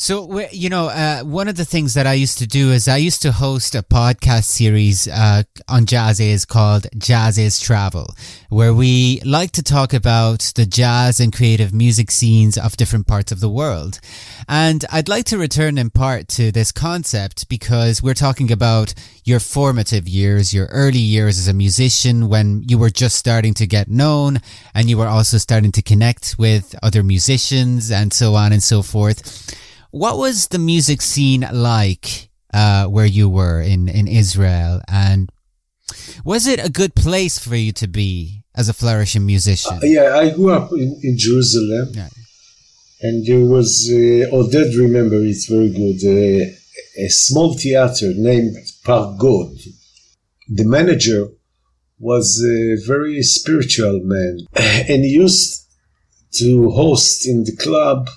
So, 0.04 0.40
you 0.52 0.68
know, 0.68 0.88
uh, 0.88 1.22
one 1.22 1.48
of 1.48 1.56
the 1.56 1.64
things 1.64 1.94
that 1.94 2.06
I 2.06 2.12
used 2.12 2.36
to 2.40 2.46
do 2.46 2.72
is 2.72 2.88
I 2.88 2.98
used 2.98 3.22
to 3.22 3.32
host 3.32 3.74
a 3.74 3.82
podcast 3.82 4.44
series 4.44 5.08
uh, 5.08 5.44
on 5.66 5.86
JAZZIZ 5.86 6.46
called 6.46 6.86
JAZZIZ 6.94 7.62
Travel, 7.62 8.14
where 8.50 8.74
we 8.74 9.22
like 9.24 9.52
to 9.52 9.62
talk 9.62 9.94
about 9.94 10.52
the 10.56 10.66
jazz 10.66 11.20
and 11.20 11.32
creative 11.32 11.72
music 11.72 12.10
scenes 12.10 12.58
of 12.58 12.76
different 12.76 13.06
parts 13.06 13.32
of 13.32 13.40
the 13.40 13.48
world. 13.48 13.98
And 14.46 14.84
I'd 14.92 15.08
like 15.08 15.24
to 15.28 15.38
return 15.38 15.78
in 15.78 15.88
part 15.88 16.28
to 16.36 16.52
this 16.52 16.70
concept 16.70 17.48
because 17.48 18.02
we're 18.02 18.12
talking 18.12 18.52
about 18.52 18.92
your 19.24 19.40
formative 19.40 20.06
years, 20.06 20.52
your 20.52 20.66
early 20.66 20.98
years 20.98 21.38
as 21.38 21.48
a 21.48 21.54
musician 21.54 22.28
when 22.28 22.62
you 22.68 22.76
were 22.76 22.90
just 22.90 23.16
starting 23.16 23.54
to 23.54 23.66
get 23.66 23.88
known 23.88 24.42
and 24.74 24.90
you 24.90 24.98
were 24.98 25.08
also 25.08 25.38
starting 25.38 25.72
to 25.72 25.80
connect 25.80 26.36
with 26.38 26.74
other 26.82 27.02
musicians 27.02 27.90
and 27.90 28.12
so 28.12 28.34
on 28.34 28.52
and 28.52 28.62
so 28.62 28.82
forth. 28.82 29.63
What 29.94 30.18
was 30.18 30.48
the 30.48 30.58
music 30.58 31.00
scene 31.00 31.46
like 31.52 32.28
uh, 32.52 32.86
where 32.86 33.06
you 33.06 33.28
were 33.28 33.60
in, 33.60 33.86
in 33.88 34.08
Israel? 34.08 34.80
And 34.88 35.30
was 36.24 36.48
it 36.48 36.58
a 36.58 36.68
good 36.68 36.96
place 36.96 37.38
for 37.38 37.54
you 37.54 37.70
to 37.74 37.86
be 37.86 38.42
as 38.56 38.68
a 38.68 38.72
flourishing 38.72 39.24
musician? 39.24 39.76
Uh, 39.76 39.80
yeah, 39.84 40.16
I 40.16 40.30
grew 40.30 40.50
up 40.50 40.72
in, 40.72 40.98
in 41.00 41.16
Jerusalem. 41.16 41.90
Yeah. 41.92 42.08
And 43.02 43.24
there 43.24 43.46
was, 43.46 43.88
uh, 43.88 44.34
Oded 44.34 44.76
remember 44.76 45.14
it's 45.14 45.46
very 45.46 45.70
good, 45.70 46.00
uh, 46.02 46.44
a 47.00 47.08
small 47.08 47.56
theater 47.56 48.10
named 48.16 48.56
Park 48.84 49.16
God. 49.20 49.52
The 50.48 50.64
manager 50.64 51.28
was 52.00 52.42
a 52.42 52.84
very 52.84 53.22
spiritual 53.22 54.00
man 54.02 54.38
and 54.56 55.04
he 55.04 55.10
used 55.10 55.68
to 56.32 56.72
host 56.72 57.28
in 57.28 57.44
the 57.44 57.54
club 57.54 58.08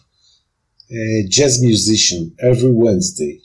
a 0.91 1.25
jazz 1.29 1.61
musician 1.61 2.35
every 2.39 2.71
Wednesday. 2.71 3.41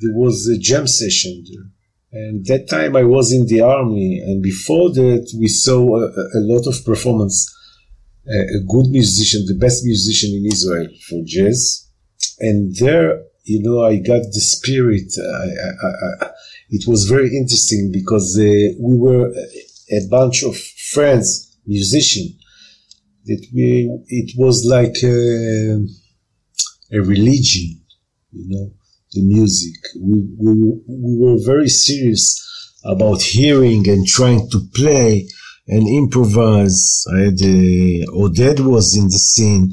There 0.00 0.14
was 0.14 0.48
a 0.48 0.58
jam 0.58 0.86
session 0.86 1.44
there. 1.50 1.66
And 2.12 2.44
that 2.46 2.68
time 2.68 2.96
I 2.96 3.04
was 3.04 3.32
in 3.32 3.46
the 3.46 3.60
army, 3.60 4.18
and 4.18 4.42
before 4.42 4.90
that 4.90 5.32
we 5.38 5.46
saw 5.46 5.96
a, 5.96 6.06
a 6.06 6.40
lot 6.40 6.66
of 6.66 6.84
performance. 6.84 7.56
A, 8.26 8.38
a 8.58 8.60
good 8.68 8.90
musician, 8.90 9.44
the 9.46 9.54
best 9.58 9.84
musician 9.84 10.30
in 10.34 10.44
Israel 10.46 10.88
for 11.08 11.22
jazz, 11.24 11.88
and 12.38 12.74
there, 12.76 13.22
you 13.44 13.62
know, 13.62 13.82
I 13.82 13.96
got 13.96 14.22
the 14.22 14.40
spirit. 14.40 15.10
I, 15.18 15.46
I, 15.86 16.26
I, 16.26 16.30
it 16.68 16.86
was 16.86 17.04
very 17.04 17.34
interesting 17.34 17.90
because 17.92 18.36
uh, 18.38 18.42
we 18.78 18.98
were 18.98 19.32
a 19.90 20.00
bunch 20.10 20.42
of 20.42 20.56
friends, 20.92 21.56
musicians. 21.66 22.32
That 23.26 23.46
we, 23.54 23.88
it 24.08 24.32
was 24.36 24.64
like. 24.64 24.96
Uh, 25.02 25.86
a 26.92 26.98
religion, 26.98 27.80
you 28.32 28.44
know, 28.48 28.72
the 29.12 29.22
music. 29.22 29.74
We, 30.00 30.26
we, 30.38 30.52
we 30.86 31.18
were 31.18 31.38
very 31.44 31.68
serious 31.68 32.36
about 32.84 33.22
hearing 33.22 33.88
and 33.88 34.06
trying 34.06 34.48
to 34.50 34.60
play 34.74 35.28
and 35.68 35.86
improvise. 35.86 37.04
I 37.14 37.18
had, 37.20 37.40
uh, 37.40 38.12
Oded 38.14 38.60
was 38.60 38.96
in 38.96 39.06
the 39.06 39.18
scene 39.18 39.70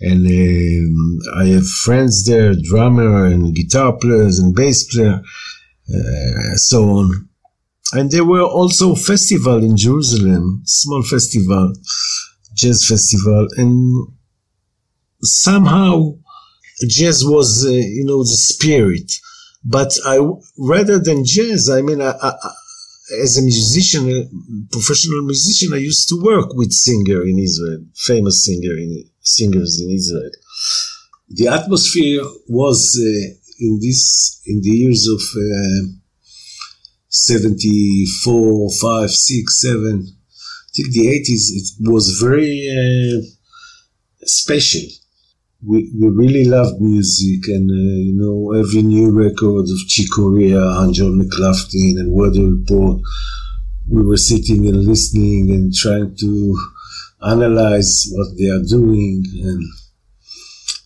and 0.00 0.26
um, 0.26 1.18
I 1.36 1.46
have 1.46 1.66
friends 1.66 2.24
there, 2.24 2.54
drummer 2.62 3.26
and 3.26 3.54
guitar 3.54 3.96
players 3.96 4.38
and 4.38 4.54
bass 4.54 4.84
player, 4.84 5.20
uh, 5.92 6.54
so 6.54 6.84
on. 6.84 7.28
And 7.92 8.10
there 8.10 8.24
were 8.24 8.42
also 8.42 8.94
festival 8.94 9.64
in 9.64 9.76
Jerusalem, 9.76 10.62
small 10.66 11.02
festival, 11.02 11.72
jazz 12.54 12.86
festival, 12.86 13.48
and 13.56 14.08
somehow 15.22 16.14
jazz 16.86 17.24
was, 17.24 17.66
uh, 17.66 17.70
you 17.70 18.04
know, 18.04 18.22
the 18.22 18.36
spirit. 18.36 19.12
But 19.64 19.92
I, 20.06 20.20
rather 20.56 20.98
than 20.98 21.24
jazz, 21.24 21.68
I 21.68 21.82
mean, 21.82 22.00
I, 22.00 22.14
I, 22.22 22.32
as 23.22 23.38
a 23.38 23.42
musician, 23.42 24.08
a 24.10 24.72
professional 24.72 25.22
musician, 25.22 25.72
I 25.72 25.78
used 25.78 26.08
to 26.10 26.22
work 26.22 26.54
with 26.54 26.72
singer 26.72 27.22
in 27.22 27.38
Israel, 27.38 27.84
famous 27.96 28.44
singer 28.44 28.76
in, 28.76 29.04
singers 29.20 29.80
in 29.80 29.90
Israel. 29.90 30.30
The 31.30 31.48
atmosphere 31.48 32.22
was 32.48 32.96
uh, 33.00 33.34
in 33.60 33.80
this 33.82 34.40
in 34.46 34.60
the 34.62 34.70
years 34.70 35.06
of 35.08 35.20
uh, 35.36 35.98
74, 37.08 38.70
5, 38.70 39.10
6, 39.10 39.60
7, 39.60 40.06
till 40.74 40.86
the 40.92 41.06
80s, 41.06 41.50
it 41.56 41.90
was 41.90 42.18
very 42.20 42.68
uh, 42.70 43.26
special 44.24 44.88
we, 45.64 45.90
we 45.98 46.08
really 46.08 46.44
loved 46.44 46.80
music 46.80 47.48
and, 47.48 47.68
uh, 47.70 47.74
you 47.74 48.14
know, 48.14 48.52
every 48.52 48.82
new 48.82 49.10
record 49.10 49.62
of 49.62 49.88
Chick 49.88 50.06
Corea 50.14 50.62
and 50.62 50.94
John 50.94 51.18
McLaughlin 51.18 51.98
and 51.98 52.12
Weather 52.12 52.46
Report, 52.46 53.00
we 53.90 54.04
were 54.04 54.16
sitting 54.16 54.68
and 54.68 54.84
listening 54.84 55.50
and 55.50 55.74
trying 55.74 56.14
to 56.20 56.58
analyze 57.26 58.08
what 58.12 58.28
they 58.38 58.48
are 58.48 58.62
doing. 58.62 59.24
And, 59.42 59.64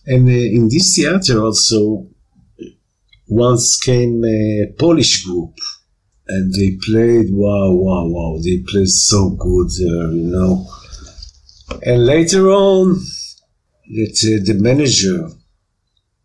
and 0.07 0.27
uh, 0.27 0.31
in 0.31 0.69
this 0.69 0.95
theater 0.95 1.43
also, 1.43 2.07
once 3.27 3.79
came 3.79 4.25
a 4.25 4.73
Polish 4.79 5.23
group 5.23 5.53
and 6.27 6.51
they 6.53 6.77
played, 6.83 7.27
wow, 7.29 7.71
wow, 7.73 8.07
wow, 8.07 8.39
they 8.43 8.63
played 8.67 8.89
so 8.89 9.29
good 9.29 9.67
there, 9.77 10.11
you 10.13 10.31
know. 10.31 10.65
And 11.85 12.07
later 12.07 12.49
on, 12.49 12.99
that 13.89 14.17
uh, 14.23 14.45
the 14.45 14.59
manager 14.59 15.25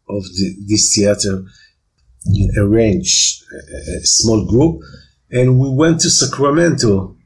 of 0.08 0.22
the, 0.22 0.56
this 0.66 0.94
theater 0.94 1.44
arranged 2.56 3.42
a, 3.52 3.98
a, 3.98 4.00
small 4.04 4.46
group, 4.46 4.80
and 5.30 5.58
we 5.58 5.70
went 5.70 6.00
to 6.00 6.10
Sacramento 6.10 7.16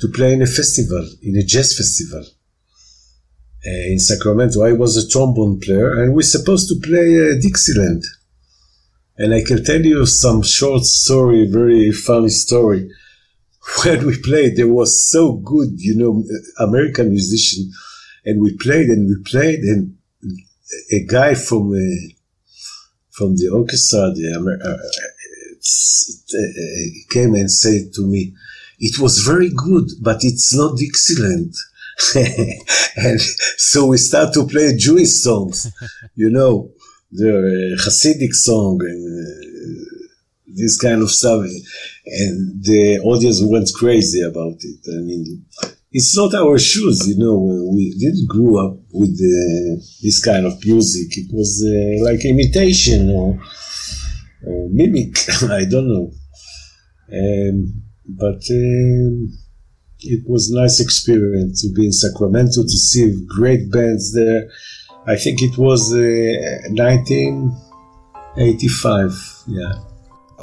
to 0.00 0.08
play 0.08 0.32
in 0.32 0.42
a 0.42 0.46
festival, 0.46 1.08
in 1.22 1.36
a 1.36 1.42
jazz 1.42 1.76
festival. 1.76 2.24
Uh, 3.66 3.92
in 3.92 3.98
Sacramento, 3.98 4.64
I 4.64 4.72
was 4.72 4.96
a 4.96 5.08
trombone 5.08 5.60
player, 5.60 6.02
and 6.02 6.14
we're 6.14 6.22
supposed 6.22 6.68
to 6.68 6.80
play 6.80 7.16
uh, 7.16 7.40
Dixieland. 7.40 8.04
And 9.16 9.34
I 9.34 9.42
can 9.42 9.64
tell 9.64 9.84
you 9.84 10.06
some 10.06 10.42
short 10.42 10.84
story, 10.84 11.46
very 11.50 11.90
funny 11.92 12.30
story. 12.30 12.90
When 13.84 14.06
we 14.06 14.16
played, 14.22 14.56
there 14.56 14.72
was 14.72 15.10
so 15.10 15.34
good, 15.34 15.70
you 15.76 15.94
know, 15.96 16.24
American 16.58 17.10
musician 17.10 17.70
and 18.28 18.40
we 18.42 18.56
played 18.56 18.88
and 18.88 19.08
we 19.08 19.16
played 19.24 19.60
and 19.60 19.96
a 20.92 21.00
guy 21.04 21.34
from 21.34 21.72
uh, 21.72 21.98
from 23.10 23.36
the 23.36 23.48
orchestra 23.52 24.12
the, 24.14 24.26
uh, 24.64 24.70
uh, 24.70 24.78
came 27.14 27.34
and 27.34 27.50
said 27.50 27.92
to 27.94 28.06
me 28.06 28.34
it 28.78 28.98
was 29.00 29.18
very 29.30 29.50
good 29.50 29.88
but 30.00 30.18
it's 30.22 30.54
not 30.54 30.76
Dixieland 30.76 31.54
and 32.96 33.20
so 33.56 33.86
we 33.86 33.96
start 33.96 34.32
to 34.34 34.46
play 34.46 34.76
Jewish 34.76 35.14
songs 35.22 35.72
you 36.14 36.30
know 36.30 36.70
the 37.10 37.30
uh, 37.30 37.82
Hasidic 37.82 38.34
song 38.34 38.78
and 38.82 39.00
uh, 39.26 39.98
this 40.58 40.76
kind 40.76 41.02
of 41.02 41.10
stuff. 41.10 41.44
And 42.06 42.64
the 42.64 42.98
audience 43.04 43.40
went 43.42 43.70
crazy 43.74 44.22
about 44.22 44.56
it. 44.60 44.80
I 44.88 45.00
mean 45.00 45.44
it's 45.90 46.16
not 46.16 46.34
our 46.34 46.58
shoes, 46.58 47.08
you 47.08 47.18
know. 47.18 47.36
We 47.74 47.94
didn't 47.98 48.28
grow 48.28 48.66
up 48.66 48.76
with 48.92 49.10
uh, 49.10 49.76
this 50.02 50.22
kind 50.24 50.46
of 50.46 50.64
music. 50.64 51.16
It 51.16 51.32
was 51.32 51.64
uh, 51.64 52.04
like 52.04 52.24
imitation 52.24 53.10
or, 53.10 53.40
or 54.46 54.68
mimic. 54.70 55.16
I 55.42 55.64
don't 55.64 55.88
know. 55.88 56.12
Um, 57.10 57.82
but 58.06 58.42
um, 58.50 59.32
it 60.00 60.28
was 60.28 60.50
a 60.50 60.56
nice 60.60 60.80
experience 60.80 61.62
to 61.62 61.72
be 61.74 61.86
in 61.86 61.92
Sacramento 61.92 62.62
to 62.62 62.68
see 62.68 63.24
great 63.26 63.70
bands 63.70 64.12
there, 64.14 64.48
I 65.06 65.14
think 65.16 65.42
it 65.42 65.58
was 65.58 65.92
uh, 65.92 65.98
1985. 66.70 69.42
Yeah. 69.46 69.72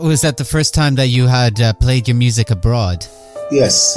Was 0.02 0.22
that 0.22 0.38
the 0.38 0.46
first 0.46 0.74
time 0.74 0.96
that 0.96 1.08
you 1.08 1.28
had 1.28 1.62
uh, 1.62 1.74
played 1.74 2.08
your 2.08 2.18
music 2.18 2.50
abroad? 2.50 3.06
Yes. 3.52 3.96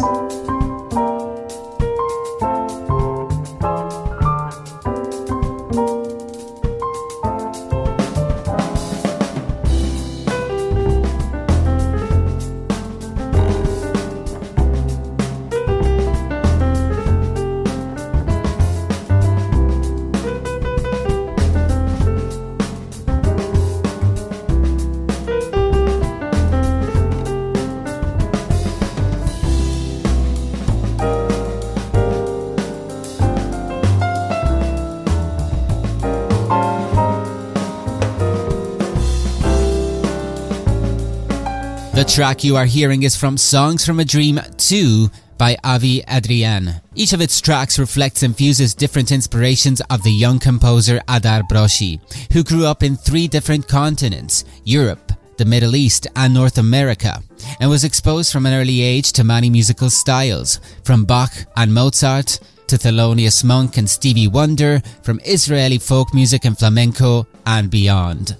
Track 42.08 42.42
you 42.42 42.56
are 42.56 42.64
hearing 42.64 43.02
is 43.02 43.14
from 43.14 43.36
Songs 43.36 43.84
from 43.84 44.00
a 44.00 44.04
Dream 44.04 44.40
2 44.56 45.10
by 45.36 45.56
Avi 45.62 46.02
Adrian. 46.08 46.80
Each 46.94 47.12
of 47.12 47.20
its 47.20 47.40
tracks 47.40 47.78
reflects 47.78 48.22
and 48.22 48.34
fuses 48.34 48.74
different 48.74 49.12
inspirations 49.12 49.82
of 49.90 50.02
the 50.02 50.10
young 50.10 50.38
composer 50.38 51.02
Adar 51.06 51.42
Broshi, 51.42 52.00
who 52.32 52.42
grew 52.42 52.64
up 52.64 52.82
in 52.82 52.96
three 52.96 53.28
different 53.28 53.68
continents, 53.68 54.46
Europe, 54.64 55.12
the 55.36 55.44
Middle 55.44 55.76
East 55.76 56.06
and 56.16 56.32
North 56.32 56.56
America, 56.56 57.22
and 57.60 57.68
was 57.68 57.84
exposed 57.84 58.32
from 58.32 58.46
an 58.46 58.54
early 58.54 58.80
age 58.80 59.12
to 59.12 59.22
many 59.22 59.50
musical 59.50 59.90
styles, 59.90 60.60
from 60.84 61.04
Bach 61.04 61.32
and 61.56 61.72
Mozart 61.72 62.40
to 62.68 62.76
Thelonious 62.76 63.44
Monk 63.44 63.76
and 63.76 63.88
Stevie 63.88 64.28
Wonder, 64.28 64.80
from 65.02 65.20
Israeli 65.26 65.78
folk 65.78 66.14
music 66.14 66.46
and 66.46 66.58
flamenco, 66.58 67.26
and 67.44 67.70
beyond. 67.70 68.36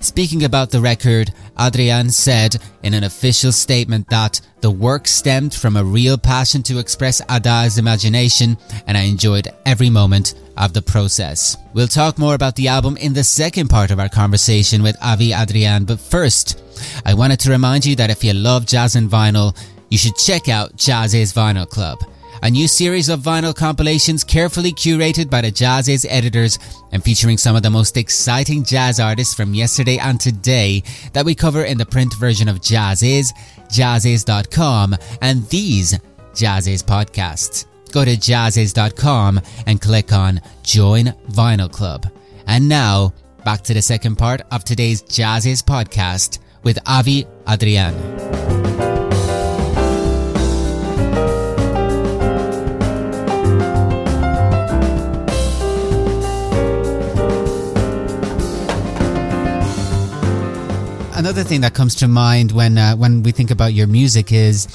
Speaking 0.00 0.44
about 0.44 0.70
the 0.70 0.80
record, 0.80 1.32
Adrian 1.58 2.10
said 2.10 2.56
in 2.82 2.94
an 2.94 3.04
official 3.04 3.52
statement 3.52 4.08
that 4.08 4.40
the 4.60 4.70
work 4.70 5.06
stemmed 5.08 5.54
from 5.54 5.76
a 5.76 5.84
real 5.84 6.16
passion 6.18 6.62
to 6.64 6.78
express 6.78 7.20
Adar's 7.28 7.78
imagination 7.78 8.56
and 8.86 8.96
I 8.96 9.02
enjoyed 9.02 9.48
every 9.66 9.90
moment 9.90 10.34
of 10.56 10.72
the 10.72 10.82
process. 10.82 11.56
We'll 11.74 11.88
talk 11.88 12.18
more 12.18 12.34
about 12.34 12.56
the 12.56 12.68
album 12.68 12.96
in 12.96 13.12
the 13.12 13.24
second 13.24 13.68
part 13.68 13.90
of 13.90 13.98
our 13.98 14.08
conversation 14.08 14.82
with 14.82 14.96
Avi 15.02 15.32
Adrian, 15.32 15.84
but 15.84 16.00
first, 16.00 16.62
I 17.04 17.14
wanted 17.14 17.40
to 17.40 17.50
remind 17.50 17.86
you 17.86 17.96
that 17.96 18.10
if 18.10 18.24
you 18.24 18.32
love 18.32 18.66
jazz 18.66 18.96
and 18.96 19.10
vinyl, 19.10 19.56
you 19.88 19.98
should 19.98 20.16
check 20.16 20.48
out 20.48 20.76
JAZZIZ 20.76 21.32
Vinyl 21.32 21.68
Club 21.68 21.98
a 22.42 22.50
new 22.50 22.66
series 22.66 23.08
of 23.08 23.20
vinyl 23.20 23.54
compilations 23.54 24.24
carefully 24.24 24.72
curated 24.72 25.28
by 25.28 25.40
the 25.40 25.50
JAZZIZ 25.50 26.06
editors 26.08 26.58
and 26.92 27.02
featuring 27.02 27.38
some 27.38 27.56
of 27.56 27.62
the 27.62 27.70
most 27.70 27.96
exciting 27.96 28.64
jazz 28.64 28.98
artists 28.98 29.34
from 29.34 29.54
yesterday 29.54 29.98
and 29.98 30.20
today 30.20 30.82
that 31.12 31.24
we 31.24 31.34
cover 31.34 31.64
in 31.64 31.78
the 31.78 31.86
print 31.86 32.14
version 32.14 32.48
of 32.48 32.60
JAZZIZ, 32.60 33.32
jazziz.com, 33.68 34.96
and 35.20 35.46
these 35.48 35.98
JAZZIZ 36.32 36.84
podcasts. 36.84 37.66
Go 37.92 38.04
to 38.04 38.16
jazziz.com 38.16 39.40
and 39.66 39.80
click 39.80 40.12
on 40.12 40.40
Join 40.62 41.06
Vinyl 41.30 41.70
Club. 41.70 42.06
And 42.46 42.68
now, 42.68 43.12
back 43.44 43.62
to 43.62 43.74
the 43.74 43.82
second 43.82 44.16
part 44.16 44.42
of 44.50 44.64
today's 44.64 45.02
JAZZIZ 45.02 45.62
podcast 45.64 46.38
with 46.62 46.78
Avi 46.86 47.26
Adrian. 47.48 48.59
Another 61.30 61.48
thing 61.48 61.60
that 61.60 61.74
comes 61.74 61.94
to 61.94 62.08
mind 62.08 62.50
when 62.50 62.76
uh, 62.76 62.96
when 62.96 63.22
we 63.22 63.30
think 63.30 63.52
about 63.52 63.72
your 63.72 63.86
music 63.86 64.32
is 64.32 64.66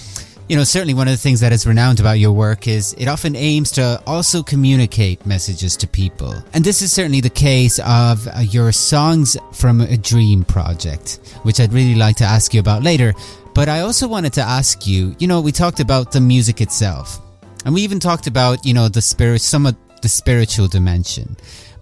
you 0.47 0.55
know, 0.55 0.63
certainly 0.63 0.93
one 0.93 1.07
of 1.07 1.11
the 1.11 1.17
things 1.17 1.41
that 1.41 1.51
is 1.51 1.67
renowned 1.67 1.99
about 1.99 2.13
your 2.13 2.31
work 2.31 2.65
is 2.65 2.93
it 2.97 3.07
often 3.07 3.35
aims 3.35 3.71
to 3.71 4.01
also 4.07 4.41
communicate 4.41 5.25
messages 5.25 5.75
to 5.75 5.87
people. 5.87 6.33
And 6.53 6.63
this 6.63 6.81
is 6.81 6.93
certainly 6.93 7.19
the 7.19 7.29
case 7.29 7.79
of 7.79 8.25
uh, 8.27 8.39
your 8.39 8.71
Songs 8.71 9.35
from 9.51 9.81
a 9.81 9.97
Dream 9.97 10.45
project, 10.45 11.19
which 11.43 11.59
I'd 11.59 11.73
really 11.73 11.95
like 11.95 12.15
to 12.17 12.23
ask 12.23 12.53
you 12.53 12.61
about 12.61 12.83
later. 12.83 13.13
But 13.53 13.67
I 13.67 13.81
also 13.81 14.07
wanted 14.07 14.31
to 14.33 14.41
ask 14.41 14.87
you, 14.87 15.13
you 15.19 15.27
know, 15.27 15.41
we 15.41 15.51
talked 15.51 15.81
about 15.81 16.13
the 16.13 16.21
music 16.21 16.61
itself. 16.61 17.19
And 17.65 17.73
we 17.73 17.81
even 17.81 17.99
talked 17.99 18.27
about, 18.27 18.65
you 18.65 18.73
know, 18.73 18.87
the 18.87 19.01
spirit, 19.01 19.41
some 19.41 19.65
of 19.65 19.75
the 20.01 20.09
spiritual 20.09 20.67
dimension. 20.67 21.35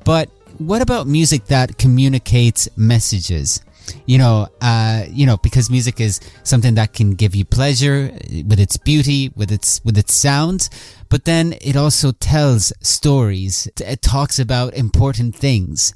But 0.04 0.30
what 0.58 0.82
about 0.82 1.06
music 1.06 1.46
that 1.48 1.78
communicates 1.78 2.70
messages? 2.78 3.62
You 4.06 4.18
know, 4.18 4.48
uh, 4.62 5.06
you 5.10 5.26
know, 5.26 5.38
because 5.38 5.70
music 5.70 6.00
is 6.00 6.20
something 6.44 6.76
that 6.76 6.94
can 6.94 7.12
give 7.12 7.36
you 7.36 7.46
pleasure 7.46 8.12
with 8.48 8.60
its 8.60 8.78
beauty, 8.78 9.32
with 9.36 9.52
its 9.52 9.82
with 9.84 9.98
its 9.98 10.14
sound, 10.14 10.70
but 11.10 11.26
then 11.26 11.56
it 11.62 11.76
also 11.76 12.12
tells 12.12 12.74
stories. 12.82 13.68
It 13.80 14.02
talks 14.02 14.40
about 14.40 14.74
important 14.74 15.36
things. 15.36 15.94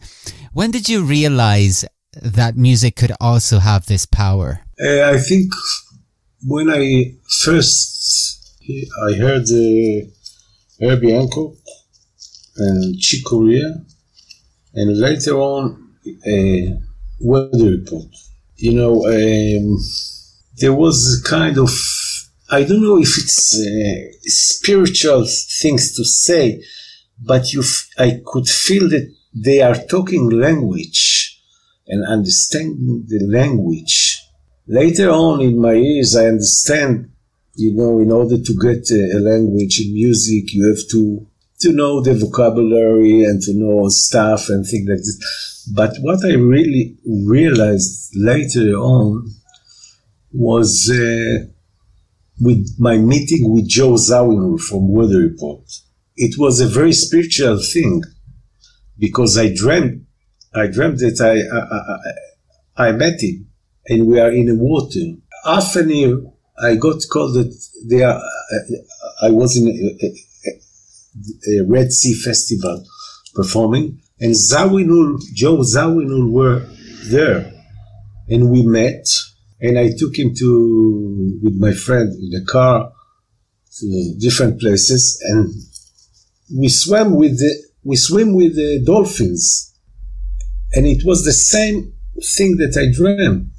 When 0.53 0.71
did 0.71 0.89
you 0.89 1.03
realize 1.03 1.85
that 2.21 2.55
music 2.55 2.95
could 2.95 3.11
also 3.19 3.59
have 3.59 3.85
this 3.85 4.05
power? 4.05 4.61
Uh, 4.81 5.03
I 5.03 5.17
think 5.17 5.51
when 6.45 6.69
I 6.69 7.15
first 7.43 8.63
I 9.07 9.13
heard 9.13 9.43
uh, 9.43 10.07
Herbie 10.79 11.11
Hancock 11.11 11.53
and 12.57 12.99
Chick 12.99 13.23
Corea, 13.25 13.83
and 14.73 14.97
later 14.97 15.35
on. 15.37 15.83
Uh, 16.25 16.86
weather 17.19 17.71
report. 17.71 18.07
You 18.57 18.73
know, 18.73 19.05
um, 19.07 19.77
there 20.57 20.73
was 20.73 21.19
a 21.19 21.29
kind 21.29 21.57
of, 21.57 21.69
I 22.49 22.63
don't 22.63 22.81
know 22.81 22.97
if 22.99 23.17
it's 23.17 23.55
uh, 23.59 24.17
spiritual 24.23 25.25
things 25.61 25.95
to 25.95 26.03
say, 26.03 26.63
but 27.19 27.53
you, 27.53 27.61
f- 27.61 27.89
I 27.97 28.21
could 28.25 28.47
feel 28.47 28.89
that 28.89 29.13
they 29.33 29.61
are 29.61 29.75
talking 29.75 30.29
language 30.29 31.39
and 31.87 32.05
understanding 32.05 33.05
the 33.07 33.25
language. 33.27 34.23
Later 34.67 35.09
on 35.11 35.41
in 35.41 35.61
my 35.61 35.73
years, 35.73 36.15
I 36.15 36.25
understand, 36.27 37.11
you 37.55 37.73
know, 37.73 37.99
in 37.99 38.11
order 38.11 38.37
to 38.37 38.53
get 38.59 38.89
a, 38.91 39.17
a 39.17 39.19
language 39.19 39.79
in 39.79 39.93
music, 39.93 40.53
you 40.53 40.67
have 40.67 40.87
to 40.91 41.27
to 41.59 41.71
know 41.71 42.01
the 42.01 42.13
vocabulary 42.13 43.23
and 43.23 43.41
to 43.41 43.53
know 43.53 43.89
stuff 43.89 44.49
and 44.49 44.65
things 44.65 44.87
like 44.87 44.99
this. 44.99 45.69
But 45.73 45.93
what 46.01 46.23
I 46.23 46.35
really 46.35 46.97
realized 47.05 48.11
later 48.15 48.73
on 48.73 49.27
was 50.31 50.89
uh, 50.89 51.47
with 52.39 52.75
my 52.77 52.97
meeting 52.97 53.51
with 53.51 53.67
Joe 53.67 53.93
Zawinul 53.93 54.61
from 54.61 54.91
Weather 54.91 55.19
Report. 55.19 55.63
It 56.15 56.37
was 56.37 56.61
a 56.61 56.67
very 56.67 56.93
spiritual 56.93 57.59
thing 57.59 58.03
because 58.97 59.37
I 59.37 59.53
dreamt, 59.53 60.03
I 60.53 60.67
dreamt 60.67 60.99
that 60.99 61.21
I, 61.21 62.85
I, 62.85 62.85
I, 62.85 62.89
I 62.89 62.91
met 62.91 63.21
him 63.21 63.47
and 63.87 64.07
we 64.07 64.19
are 64.19 64.31
in 64.31 64.45
the 64.45 64.55
water. 64.55 64.99
An 65.45 66.33
I 66.59 66.75
got 66.75 67.01
called 67.11 67.35
that 67.35 67.55
they 67.89 68.03
are, 68.03 68.19
I 69.21 69.29
was 69.29 69.57
in 69.57 69.67
Red 71.67 71.91
Sea 71.91 72.13
Festival 72.13 72.83
performing 73.33 74.01
and 74.19 74.33
Zawinul, 74.33 75.19
Joe 75.33 75.57
Zawinul 75.57 76.31
were 76.31 76.65
there. 77.05 77.53
And 78.29 78.49
we 78.49 78.63
met, 78.63 79.05
and 79.61 79.77
I 79.77 79.91
took 79.97 80.17
him 80.17 80.33
to, 80.35 81.39
with 81.43 81.55
my 81.59 81.71
friend 81.73 82.11
in 82.11 82.31
the 82.31 82.45
car, 82.45 82.91
to 83.79 84.15
different 84.19 84.59
places, 84.59 85.21
and 85.29 85.53
we 86.59 86.67
swam 86.67 87.15
with 87.15 87.37
the, 87.37 87.63
we 87.83 87.95
swim 87.95 88.33
with 88.33 88.55
the 88.55 88.83
dolphins. 88.85 89.75
And 90.73 90.85
it 90.85 91.05
was 91.05 91.23
the 91.23 91.31
same 91.31 91.93
thing 92.35 92.57
that 92.57 92.75
I 92.75 92.91
dreamed. 92.93 93.51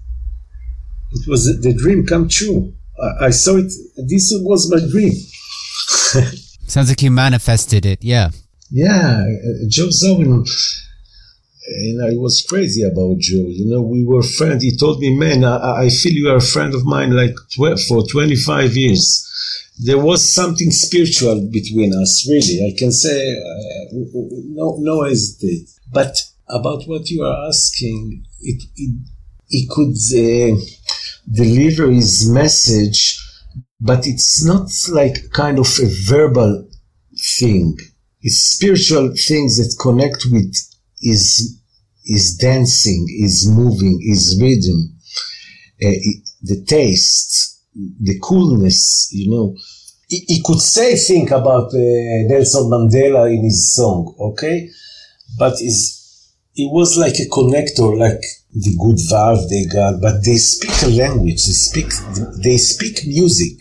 It 1.12 1.28
was 1.28 1.60
the 1.60 1.72
dream 1.72 2.04
come 2.04 2.28
true. 2.28 2.74
I 3.20 3.30
saw 3.30 3.56
it. 3.56 3.72
This 3.96 4.32
was 4.42 4.70
my 4.70 4.80
dream. 4.90 5.12
Sounds 6.68 6.88
like 6.90 7.02
you 7.02 7.10
manifested 7.10 7.86
it. 7.86 8.02
Yeah. 8.02 8.30
Yeah, 8.70 9.24
Joe 9.68 9.88
Zawinul. 9.88 10.46
And 11.66 12.02
I 12.02 12.16
was 12.16 12.42
crazy 12.42 12.82
about 12.82 13.18
Joe. 13.18 13.46
You 13.46 13.66
know, 13.70 13.82
we 13.82 14.04
were 14.04 14.22
friends. 14.22 14.62
He 14.62 14.76
told 14.76 15.00
me, 15.00 15.16
man, 15.16 15.44
I, 15.44 15.84
I 15.84 15.88
feel 15.90 16.12
you 16.12 16.28
are 16.28 16.36
a 16.36 16.40
friend 16.40 16.74
of 16.74 16.84
mine 16.84 17.12
like 17.14 17.34
tw- 17.50 17.78
for 17.88 18.06
25 18.06 18.76
years. 18.76 19.24
There 19.80 19.98
was 19.98 20.32
something 20.34 20.70
spiritual 20.70 21.48
between 21.52 21.94
us, 21.94 22.26
really. 22.28 22.66
I 22.66 22.76
can 22.78 22.90
say, 22.90 23.32
uh, 23.32 23.84
no, 23.92 24.76
no 24.80 25.04
hesitate. 25.04 25.68
But 25.92 26.20
about 26.48 26.84
what 26.86 27.08
you 27.10 27.22
are 27.22 27.48
asking, 27.48 28.24
it, 28.40 28.62
it, 28.76 29.00
it 29.50 29.68
could 29.70 29.94
uh, 29.94 30.60
deliver 31.30 31.90
his 31.90 32.28
message, 32.28 33.17
but 33.80 34.06
it's 34.06 34.44
not 34.44 34.68
like 34.90 35.30
kind 35.32 35.58
of 35.58 35.68
a 35.82 35.88
verbal 36.06 36.68
thing. 37.38 37.76
It's 38.20 38.56
spiritual 38.56 39.14
things 39.28 39.56
that 39.58 39.76
connect 39.80 40.26
with 40.30 40.54
is 41.00 41.60
is 42.04 42.36
dancing, 42.36 43.06
is 43.20 43.46
moving, 43.48 44.00
is 44.02 44.38
rhythm, 44.40 44.96
uh, 45.84 45.94
the 46.42 46.64
taste, 46.66 47.62
the 47.74 48.18
coolness, 48.22 49.10
you 49.12 49.30
know. 49.30 49.56
He, 50.08 50.24
he 50.26 50.42
could 50.42 50.60
say 50.60 50.96
think 50.96 51.30
about 51.30 51.66
uh, 51.66 52.28
Nelson 52.28 52.64
Mandela 52.70 53.30
in 53.30 53.44
his 53.44 53.74
song, 53.74 54.14
okay? 54.18 54.70
But 55.38 55.60
is 55.60 55.98
it 56.56 56.72
was 56.72 56.96
like 56.96 57.14
a 57.20 57.28
connector, 57.28 57.96
like 57.96 58.24
the 58.52 58.76
good 58.80 58.98
valve 59.08 59.48
they 59.50 59.64
got, 59.66 60.00
but 60.00 60.24
they 60.24 60.36
speak 60.36 60.72
a 60.82 60.88
language. 60.88 61.44
They 61.46 61.52
speak, 61.52 61.86
they 62.42 62.56
speak 62.56 63.06
music. 63.06 63.58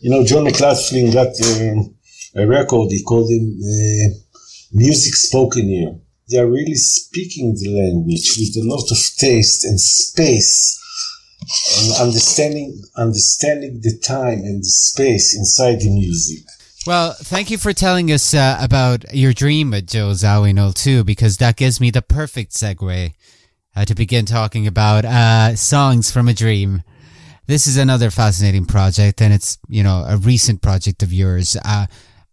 You 0.00 0.10
know, 0.10 0.24
John 0.24 0.44
McLaughlin 0.44 1.10
got 1.10 1.28
uh, 1.28 2.42
a 2.42 2.46
record. 2.46 2.90
He 2.90 3.02
called 3.02 3.30
him 3.30 3.58
uh, 3.60 4.18
music 4.72 5.14
spoken 5.14 5.68
here. 5.68 5.94
They 6.28 6.38
are 6.38 6.50
really 6.50 6.74
speaking 6.74 7.54
the 7.54 7.70
language 7.70 8.36
with 8.36 8.56
a 8.62 8.68
lot 8.68 8.90
of 8.90 8.98
taste 9.16 9.64
and 9.64 9.80
space 9.80 10.82
and 11.78 12.00
understanding, 12.00 12.82
understanding 12.96 13.80
the 13.82 13.96
time 13.98 14.40
and 14.40 14.60
the 14.62 14.68
space 14.68 15.36
inside 15.36 15.80
the 15.80 15.90
music. 15.90 16.44
Well, 16.86 17.14
thank 17.14 17.50
you 17.50 17.58
for 17.58 17.72
telling 17.72 18.12
us 18.12 18.34
uh, 18.34 18.58
about 18.60 19.14
your 19.14 19.32
dream 19.32 19.72
at 19.74 19.86
Joe 19.86 20.10
Zawinul 20.10 20.74
too, 20.74 21.04
because 21.04 21.38
that 21.38 21.56
gives 21.56 21.80
me 21.80 21.90
the 21.90 22.02
perfect 22.02 22.52
segue 22.52 23.12
uh, 23.76 23.84
to 23.84 23.94
begin 23.94 24.24
talking 24.24 24.66
about 24.66 25.04
uh, 25.04 25.54
songs 25.54 26.10
from 26.10 26.28
a 26.28 26.34
dream. 26.34 26.82
This 27.46 27.66
is 27.66 27.76
another 27.76 28.10
fascinating 28.10 28.64
project, 28.64 29.20
and 29.20 29.32
it's 29.32 29.58
you 29.68 29.82
know 29.82 30.04
a 30.08 30.16
recent 30.16 30.62
project 30.62 31.02
of 31.02 31.12
yours. 31.12 31.56
Uh, 31.64 31.86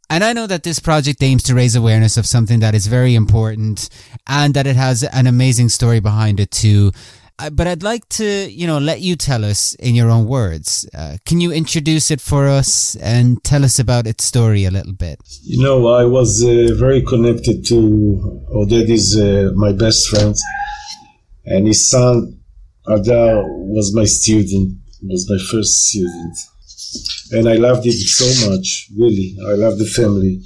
and 0.09 0.23
I 0.23 0.33
know 0.33 0.47
that 0.47 0.63
this 0.63 0.79
project 0.79 1.21
aims 1.21 1.43
to 1.43 1.55
raise 1.55 1.75
awareness 1.75 2.17
of 2.17 2.25
something 2.25 2.59
that 2.61 2.73
is 2.73 2.87
very 2.87 3.13
important, 3.13 3.89
and 4.25 4.53
that 4.53 4.65
it 4.65 4.75
has 4.75 5.03
an 5.03 5.27
amazing 5.27 5.69
story 5.69 5.99
behind 5.99 6.39
it 6.39 6.49
too. 6.49 6.91
Uh, 7.39 7.49
but 7.49 7.65
I'd 7.65 7.81
like 7.81 8.07
to, 8.09 8.25
you 8.49 8.67
know, 8.67 8.77
let 8.77 9.01
you 9.01 9.15
tell 9.15 9.43
us 9.43 9.73
in 9.75 9.95
your 9.95 10.09
own 10.11 10.27
words. 10.27 10.87
Uh, 10.93 11.17
can 11.25 11.41
you 11.41 11.51
introduce 11.51 12.11
it 12.11 12.21
for 12.21 12.47
us 12.47 12.95
and 12.97 13.43
tell 13.43 13.65
us 13.65 13.79
about 13.79 14.05
its 14.05 14.23
story 14.23 14.65
a 14.65 14.71
little 14.71 14.93
bit? 14.93 15.19
You 15.41 15.63
know, 15.63 15.87
I 15.87 16.05
was 16.05 16.43
uh, 16.43 16.75
very 16.77 17.01
connected 17.01 17.65
to 17.65 18.45
Oded 18.55 18.87
is 18.87 19.17
my 19.55 19.71
best 19.71 20.07
friend, 20.09 20.35
and 21.45 21.67
his 21.67 21.89
son 21.89 22.39
Adar 22.87 23.43
was 23.45 23.93
my 23.95 24.05
student, 24.05 24.77
was 25.03 25.29
my 25.29 25.37
first 25.37 25.87
student, 25.87 26.37
and 27.31 27.47
I 27.47 27.55
loved 27.55 27.85
it 27.85 27.93
so 27.93 28.49
much. 28.49 28.89
Really, 28.97 29.37
I 29.47 29.53
loved 29.53 29.79
the 29.79 29.85
family. 29.85 30.41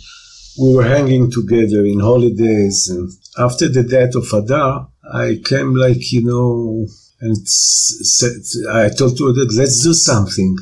We 0.60 0.76
were 0.76 0.84
hanging 0.84 1.32
together 1.32 1.86
in 1.86 2.00
holidays, 2.00 2.90
and 2.90 3.12
after 3.38 3.68
the 3.68 3.84
death 3.84 4.16
of 4.16 4.32
Adar 4.34 4.90
I 5.12 5.40
came 5.44 5.74
like, 5.74 6.12
you 6.12 6.24
know, 6.26 6.88
and 7.22 7.48
said, 7.48 8.32
I 8.72 8.90
told 8.90 9.18
to 9.18 9.24
Oded, 9.24 9.56
let's 9.58 9.82
do 9.82 9.94
something. 9.94 10.58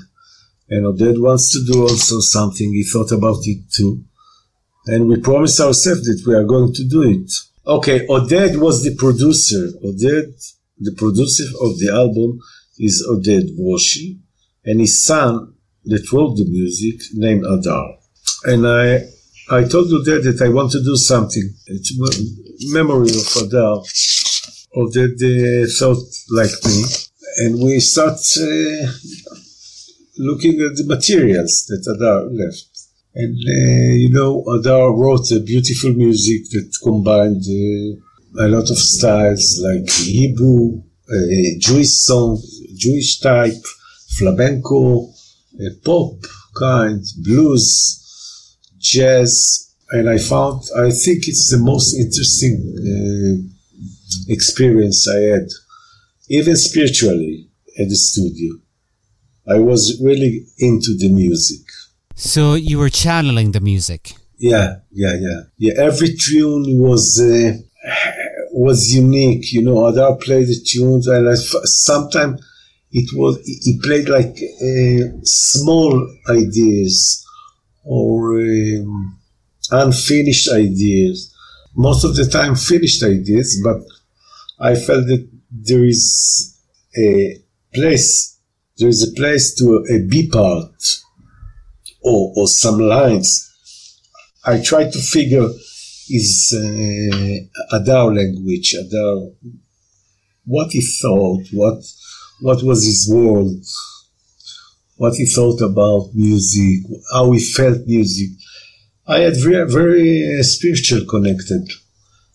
And 0.69 0.85
Oded 0.85 1.21
wants 1.21 1.51
to 1.53 1.63
do 1.71 1.81
also 1.81 2.19
something. 2.19 2.71
He 2.73 2.83
thought 2.83 3.11
about 3.11 3.39
it 3.43 3.71
too. 3.71 4.03
And 4.87 5.07
we 5.07 5.19
promised 5.19 5.59
ourselves 5.59 6.03
that 6.03 6.23
we 6.27 6.35
are 6.35 6.43
going 6.43 6.73
to 6.73 6.87
do 6.87 7.01
it. 7.03 7.31
Okay, 7.67 8.05
Oded 8.05 8.57
was 8.57 8.83
the 8.83 8.95
producer. 8.95 9.71
Oded, 9.83 10.33
the 10.77 10.93
producer 10.93 11.45
of 11.61 11.79
the 11.79 11.89
album 11.91 12.39
is 12.77 13.03
Oded 13.09 13.57
Broshi. 13.57 14.19
And 14.65 14.79
his 14.79 15.03
son 15.03 15.55
that 15.85 16.11
wrote 16.11 16.35
the 16.35 16.45
music 16.45 17.01
named 17.13 17.43
Adar. 17.45 17.97
And 18.43 18.67
I, 18.67 19.01
I 19.49 19.63
told 19.63 19.89
Oded 19.89 20.23
that 20.23 20.41
I 20.43 20.49
want 20.49 20.71
to 20.73 20.83
do 20.83 20.95
something. 20.95 21.55
It's 21.65 21.91
memory 22.71 23.09
of 23.09 23.47
Adar 23.47 23.81
that 24.93 25.15
they 25.19 25.65
thought 25.71 26.03
like 26.31 26.51
me. 26.65 26.83
And 27.37 27.63
we 27.63 27.79
start 27.79 28.19
uh, 28.37 28.91
looking 30.17 30.53
at 30.53 30.77
the 30.77 30.85
materials 30.87 31.65
that 31.67 31.95
Adar 31.95 32.25
left. 32.25 32.74
And, 33.17 33.37
uh, 33.37 33.93
you 33.93 34.09
know, 34.09 34.43
Adar 34.43 34.93
wrote 34.93 35.31
a 35.31 35.39
beautiful 35.39 35.93
music 35.93 36.49
that 36.51 36.69
combined 36.83 37.43
uh, 37.47 38.45
a 38.45 38.47
lot 38.49 38.69
of 38.69 38.77
styles 38.77 39.57
like 39.63 39.89
Hebrew, 39.89 40.81
uh, 41.09 41.59
Jewish 41.59 41.91
song, 41.91 42.41
Jewish 42.75 43.21
type, 43.21 43.63
flamenco, 44.17 45.07
uh, 45.07 45.69
pop 45.85 46.15
kind, 46.59 47.01
blues, 47.23 48.57
jazz. 48.79 49.73
And 49.91 50.09
I 50.09 50.17
found, 50.17 50.63
I 50.77 50.91
think 50.91 51.29
it's 51.29 51.49
the 51.49 51.59
most 51.59 51.95
interesting 51.95 52.55
uh, 52.75 53.35
experience 54.27 55.07
I 55.07 55.19
had, 55.19 55.47
even 56.27 56.57
spiritually 56.57 57.47
at 57.79 57.87
the 57.87 57.95
studio. 57.95 58.55
I 59.47 59.59
was 59.59 60.01
really 60.03 60.47
into 60.57 60.97
the 60.97 61.09
music. 61.13 61.64
So 62.15 62.53
you 62.53 62.79
were 62.79 62.89
channeling 62.89 63.51
the 63.51 63.59
music. 63.59 64.13
Yeah, 64.37 64.77
yeah, 64.91 65.15
yeah, 65.19 65.41
yeah. 65.57 65.73
Every 65.77 66.15
tune 66.15 66.79
was 66.79 67.19
uh, 67.19 67.57
was 68.53 68.93
unique. 68.93 69.51
You 69.51 69.63
know, 69.63 69.85
Adar 69.85 70.15
played 70.15 70.47
the 70.47 70.59
tunes, 70.65 71.07
and 71.07 71.37
sometimes 71.37 72.41
it 72.91 73.09
was 73.13 73.37
he 73.45 73.79
played 73.83 74.07
like 74.07 74.37
uh, 74.61 75.19
small 75.23 76.09
ideas 76.29 77.25
or 77.83 78.39
um, 78.39 79.19
unfinished 79.71 80.49
ideas. 80.51 81.33
Most 81.75 82.05
of 82.05 82.15
the 82.15 82.25
time, 82.25 82.55
finished 82.55 83.03
ideas, 83.03 83.61
but 83.61 83.81
I 84.59 84.75
felt 84.75 85.07
that 85.07 85.27
there 85.51 85.83
is 85.83 86.57
a 86.97 87.41
place, 87.73 88.39
there 88.77 88.87
is 88.87 89.03
a 89.03 89.13
place 89.13 89.53
to 89.55 89.85
a 89.89 89.99
B 90.07 90.29
part 90.29 90.71
or, 92.05 92.33
or 92.35 92.47
some 92.47 92.79
lines. 92.79 93.51
I 94.45 94.61
try 94.61 94.83
to 94.83 94.99
figure 94.99 95.49
is 96.07 96.53
uh, 96.55 97.75
Adar 97.75 98.13
language, 98.13 98.75
Adar, 98.75 99.31
what 100.45 100.71
he 100.71 100.81
thought, 100.81 101.43
what, 101.51 101.83
what 102.41 102.63
was 102.63 102.85
his 102.85 103.09
world, 103.11 103.65
what 104.97 105.15
he 105.15 105.25
thought 105.25 105.61
about 105.61 106.11
music, 106.13 106.85
how 107.11 107.31
he 107.31 107.39
felt 107.39 107.79
music. 107.87 108.29
I 109.07 109.19
had 109.19 109.33
very, 109.37 109.69
very 109.71 110.39
uh, 110.39 110.43
spiritual 110.43 111.05
connected 111.09 111.67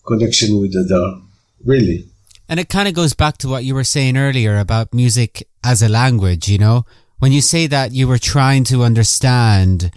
connection 0.05 0.59
with 0.59 0.75
Adar, 0.75 1.21
really. 1.63 2.07
And 2.49 2.59
it 2.59 2.67
kind 2.67 2.89
of 2.89 2.93
goes 2.93 3.13
back 3.13 3.37
to 3.37 3.47
what 3.47 3.63
you 3.63 3.73
were 3.73 3.85
saying 3.85 4.17
earlier 4.17 4.59
about 4.59 4.93
music 4.93 5.47
as 5.63 5.81
a 5.81 5.87
language, 5.87 6.49
you 6.49 6.57
know? 6.57 6.85
When 7.21 7.31
you 7.31 7.41
say 7.41 7.67
that 7.67 7.91
you 7.91 8.07
were 8.07 8.17
trying 8.17 8.63
to 8.63 8.81
understand, 8.81 9.91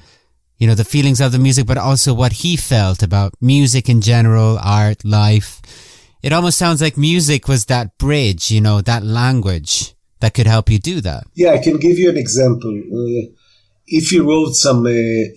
you 0.58 0.66
know, 0.66 0.74
the 0.74 0.84
feelings 0.84 1.22
of 1.22 1.32
the 1.32 1.38
music, 1.38 1.66
but 1.66 1.78
also 1.78 2.12
what 2.12 2.44
he 2.44 2.54
felt 2.54 3.02
about 3.02 3.32
music 3.40 3.88
in 3.88 4.02
general, 4.02 4.58
art, 4.62 5.06
life. 5.06 5.62
It 6.22 6.34
almost 6.34 6.58
sounds 6.58 6.82
like 6.82 6.98
music 6.98 7.48
was 7.48 7.64
that 7.64 7.96
bridge, 7.96 8.50
you 8.50 8.60
know, 8.60 8.82
that 8.82 9.02
language 9.02 9.94
that 10.20 10.34
could 10.34 10.46
help 10.46 10.68
you 10.68 10.78
do 10.78 11.00
that. 11.00 11.24
Yeah, 11.32 11.52
I 11.52 11.58
can 11.62 11.78
give 11.78 11.98
you 11.98 12.10
an 12.10 12.18
example. 12.18 12.76
Uh, 12.92 13.32
if 13.86 14.12
you 14.12 14.28
wrote 14.28 14.52
some 14.52 14.84
uh, 14.84 14.92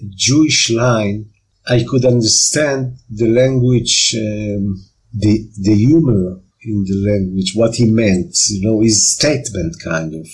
Jewish 0.09 0.69
line, 0.69 1.29
I 1.69 1.85
could 1.87 2.03
understand 2.03 2.97
the 3.09 3.27
language, 3.27 4.13
um, 4.13 4.83
the 5.13 5.49
the 5.57 5.73
humor 5.73 6.41
in 6.63 6.83
the 6.83 6.97
language, 7.09 7.53
what 7.55 7.75
he 7.75 7.89
meant, 7.89 8.35
you 8.49 8.67
know, 8.67 8.81
his 8.81 9.15
statement 9.15 9.77
kind 9.81 10.13
of, 10.15 10.27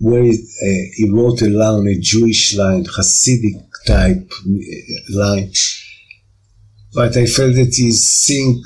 where 0.00 0.22
he, 0.22 0.32
uh, 0.32 0.90
he 0.96 1.10
wrote 1.10 1.42
along 1.42 1.86
a 1.86 1.98
Jewish 1.98 2.56
line, 2.56 2.84
Hasidic 2.84 3.62
type 3.86 4.30
uh, 4.32 5.18
line. 5.18 5.52
But 6.94 7.16
I 7.16 7.26
felt 7.26 7.54
that 7.54 7.74
he's 7.76 8.02
seeing, 8.02 8.62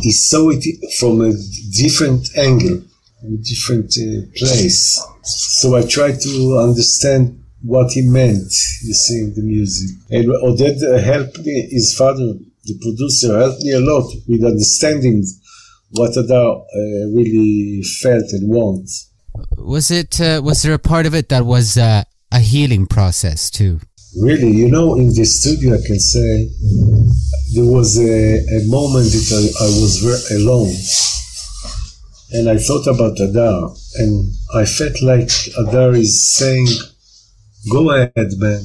he 0.00 0.10
saw 0.12 0.50
it 0.50 0.64
from 0.98 1.20
a 1.20 1.32
different 1.76 2.26
angle, 2.36 2.82
a 3.22 3.36
different 3.36 3.94
uh, 3.98 4.26
place. 4.36 5.00
So 5.22 5.76
I 5.76 5.82
tried 5.82 6.20
to 6.20 6.58
understand 6.58 7.44
what 7.62 7.92
he 7.92 8.02
meant, 8.02 8.52
you 8.82 8.94
see, 8.94 9.18
in 9.20 9.34
the 9.34 9.42
music. 9.42 9.90
And 10.10 10.26
Oded 10.26 11.02
helped 11.04 11.38
me, 11.38 11.68
his 11.70 11.94
father, 11.96 12.34
the 12.64 12.78
producer, 12.80 13.38
helped 13.38 13.62
me 13.62 13.72
a 13.72 13.80
lot 13.80 14.10
with 14.26 14.42
understanding 14.42 15.24
what 15.90 16.16
Adar 16.16 16.56
uh, 16.56 17.06
really 17.14 17.82
felt 18.02 18.32
and 18.32 18.48
wants. 18.48 19.10
Was 19.56 19.90
it? 19.90 20.20
Uh, 20.20 20.40
was 20.44 20.62
there 20.62 20.74
a 20.74 20.78
part 20.78 21.06
of 21.06 21.14
it 21.14 21.28
that 21.28 21.44
was 21.46 21.76
uh, 21.76 22.04
a 22.32 22.40
healing 22.40 22.86
process 22.86 23.50
too? 23.50 23.80
Really, 24.20 24.50
you 24.50 24.70
know, 24.70 24.94
in 24.94 25.08
the 25.08 25.24
studio, 25.24 25.74
I 25.74 25.82
can 25.84 25.98
say 25.98 26.48
there 27.54 27.64
was 27.64 27.98
a, 27.98 28.38
a 28.38 28.66
moment 28.68 29.10
that 29.10 29.54
I, 29.60 29.64
I 29.64 29.68
was 29.82 29.98
very 29.98 30.40
alone. 30.40 30.72
And 32.30 32.48
I 32.48 32.58
thought 32.58 32.86
about 32.86 33.18
Adar, 33.20 33.74
and 33.96 34.32
I 34.54 34.64
felt 34.64 35.02
like 35.02 35.30
Adar 35.58 35.94
is 35.94 36.32
saying, 36.32 36.66
Go 37.70 37.90
ahead, 37.90 38.32
man. 38.38 38.62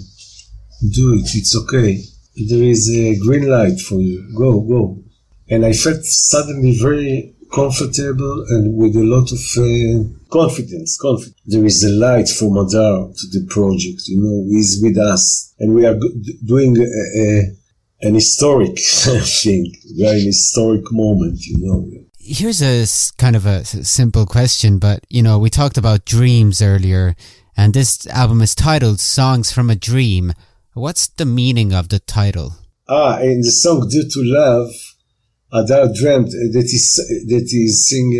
Do 0.93 1.15
it. 1.15 1.29
It's 1.35 1.55
okay. 1.55 2.01
There 2.47 2.63
is 2.63 2.89
a 2.89 3.17
green 3.19 3.47
light 3.47 3.79
for 3.79 3.99
you. 3.99 4.27
Go, 4.37 4.61
go. 4.61 5.03
And 5.49 5.65
I 5.65 5.73
felt 5.73 6.03
suddenly 6.03 6.77
very 6.77 7.35
comfortable 7.51 8.45
and 8.49 8.75
with 8.75 8.95
a 8.95 9.03
lot 9.03 9.31
of 9.31 9.41
uh, 9.57 10.03
confidence. 10.29 10.97
Confidence. 10.97 11.35
There 11.45 11.65
is 11.65 11.83
a 11.83 11.89
light 11.89 12.29
from 12.29 12.57
Adar 12.57 13.09
to 13.09 13.27
the 13.31 13.45
project. 13.49 14.07
You 14.07 14.21
know, 14.21 14.45
he's 14.49 14.79
with 14.81 14.97
us, 14.97 15.53
and 15.59 15.73
we 15.73 15.85
are 15.85 15.97
doing 16.45 16.77
a, 16.77 16.83
a, 16.83 17.41
an 18.07 18.15
historic 18.15 18.79
thing, 19.43 19.73
very 19.97 20.21
historic 20.21 20.91
moment. 20.91 21.39
You 21.45 21.57
know. 21.59 21.91
Here's 22.19 22.61
a 22.61 22.85
kind 23.17 23.35
of 23.35 23.45
a 23.45 23.65
simple 23.65 24.25
question, 24.25 24.77
but 24.77 25.05
you 25.09 25.23
know, 25.23 25.39
we 25.39 25.49
talked 25.49 25.77
about 25.77 26.05
dreams 26.05 26.61
earlier, 26.61 27.15
and 27.57 27.73
this 27.73 28.05
album 28.07 28.41
is 28.41 28.55
titled 28.55 28.99
"Songs 28.99 29.51
from 29.51 29.69
a 29.69 29.75
Dream." 29.75 30.33
What's 30.73 31.07
the 31.07 31.25
meaning 31.25 31.73
of 31.73 31.89
the 31.89 31.99
title? 31.99 32.53
Ah, 32.87 33.19
in 33.19 33.41
the 33.41 33.51
song 33.51 33.87
"Due 33.89 34.07
to 34.07 34.21
Love." 34.23 34.71
Adar 35.51 35.87
dreamt 35.93 36.29
that 36.29 36.67
he's, 36.69 36.95
that 37.27 37.47
he 37.49 37.67
sing 37.69 38.13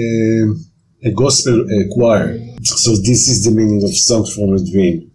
a, 1.03 1.09
a 1.09 1.11
gospel 1.11 1.63
choir. 1.91 2.37
So 2.63 2.91
this 2.91 3.27
is 3.27 3.45
the 3.45 3.51
meaning 3.51 3.83
of 3.83 3.95
Songs 3.95 4.33
from 4.33 4.53
a 4.53 4.71
Dream. 4.71 5.11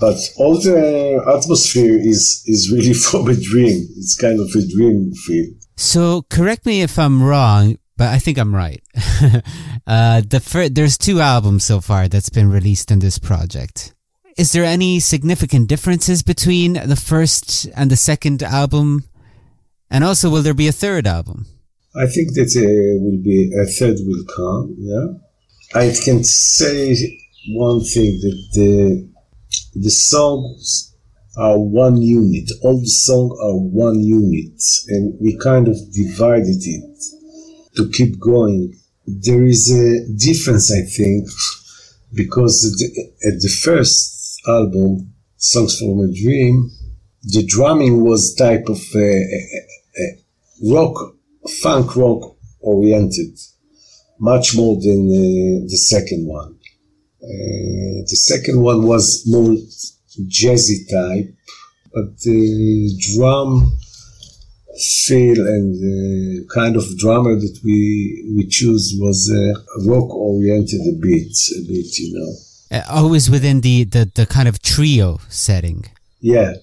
But 0.00 0.18
all 0.36 0.60
the 0.60 1.22
atmosphere 1.38 1.96
is, 1.96 2.42
is 2.46 2.72
really 2.72 2.94
from 3.06 3.28
a 3.28 3.34
dream. 3.34 3.86
It's 3.96 4.16
kind 4.16 4.40
of 4.40 4.48
a 4.48 4.66
dream 4.66 5.12
feel. 5.12 5.46
So 5.76 6.22
correct 6.22 6.66
me 6.66 6.82
if 6.82 6.98
I'm 6.98 7.22
wrong, 7.22 7.78
but 7.96 8.08
I 8.08 8.18
think 8.18 8.38
I'm 8.38 8.54
right. 8.54 8.82
uh, 9.86 10.22
the 10.28 10.40
fir- 10.40 10.68
there's 10.68 10.98
two 10.98 11.20
albums 11.20 11.64
so 11.64 11.80
far 11.80 12.08
that's 12.08 12.30
been 12.30 12.50
released 12.50 12.90
in 12.90 12.98
this 12.98 13.18
project. 13.18 13.94
Is 14.36 14.52
there 14.52 14.64
any 14.64 14.98
significant 14.98 15.68
differences 15.68 16.22
between 16.22 16.72
the 16.72 16.96
first 16.96 17.68
and 17.76 17.90
the 17.90 17.96
second 17.96 18.42
album 18.42 19.04
and 19.92 20.04
also, 20.04 20.30
will 20.30 20.40
there 20.40 20.54
be 20.54 20.68
a 20.68 20.72
third 20.72 21.06
album? 21.06 21.44
I 21.94 22.06
think 22.06 22.32
that 22.32 22.50
will 23.02 23.22
be 23.22 23.52
a 23.54 23.66
third 23.66 23.98
will 24.00 24.24
come. 24.34 24.74
Yeah, 24.78 25.06
I 25.78 25.92
can 26.02 26.24
say 26.24 26.96
one 27.50 27.80
thing 27.84 28.18
that 28.24 28.38
the 28.54 29.08
the 29.74 29.90
songs 29.90 30.94
are 31.36 31.58
one 31.58 32.00
unit. 32.00 32.50
All 32.62 32.80
the 32.80 32.88
songs 32.88 33.32
are 33.38 33.58
one 33.58 34.00
unit, 34.00 34.62
and 34.88 35.14
we 35.20 35.36
kind 35.36 35.68
of 35.68 35.76
divided 35.92 36.62
it 36.76 37.04
to 37.76 37.90
keep 37.90 38.18
going. 38.18 38.74
There 39.06 39.44
is 39.44 39.70
a 39.70 40.08
difference, 40.16 40.72
I 40.72 40.84
think, 40.88 41.28
because 42.14 42.56
at 43.28 43.40
the 43.40 43.52
first 43.62 44.40
album, 44.48 45.12
"Songs 45.36 45.78
from 45.78 46.00
a 46.00 46.10
Dream," 46.10 46.70
the 47.24 47.44
drumming 47.44 48.02
was 48.02 48.34
type 48.34 48.64
of 48.68 48.80
uh, 48.96 49.00
rock, 50.62 51.14
funk 51.62 51.96
rock 51.96 52.36
oriented, 52.60 53.38
much 54.18 54.56
more 54.56 54.76
than 54.80 55.08
uh, 55.08 55.66
the 55.68 55.76
second 55.76 56.26
one. 56.26 56.56
Uh, 57.22 58.02
the 58.08 58.16
second 58.16 58.60
one 58.60 58.86
was 58.86 59.24
more 59.26 59.56
jazzy 60.28 60.88
type, 60.90 61.34
but 61.92 62.18
the 62.20 62.98
drum 63.14 63.76
feel 65.04 65.46
and 65.46 65.74
the 65.74 66.46
kind 66.52 66.76
of 66.76 66.84
drummer 66.98 67.34
that 67.36 67.60
we 67.62 68.32
we 68.36 68.46
choose 68.48 68.94
was 68.98 69.30
uh, 69.30 69.90
rock 69.90 70.08
oriented 70.14 70.80
a 70.80 70.96
bit, 70.98 71.32
a 71.58 71.62
bit, 71.68 71.98
you 71.98 72.18
know. 72.18 72.78
Uh, 72.78 72.82
always 72.88 73.28
within 73.28 73.60
the, 73.60 73.84
the, 73.84 74.10
the 74.14 74.26
kind 74.26 74.48
of 74.48 74.62
trio 74.62 75.20
setting. 75.28 75.84
Yeah, 76.20 76.54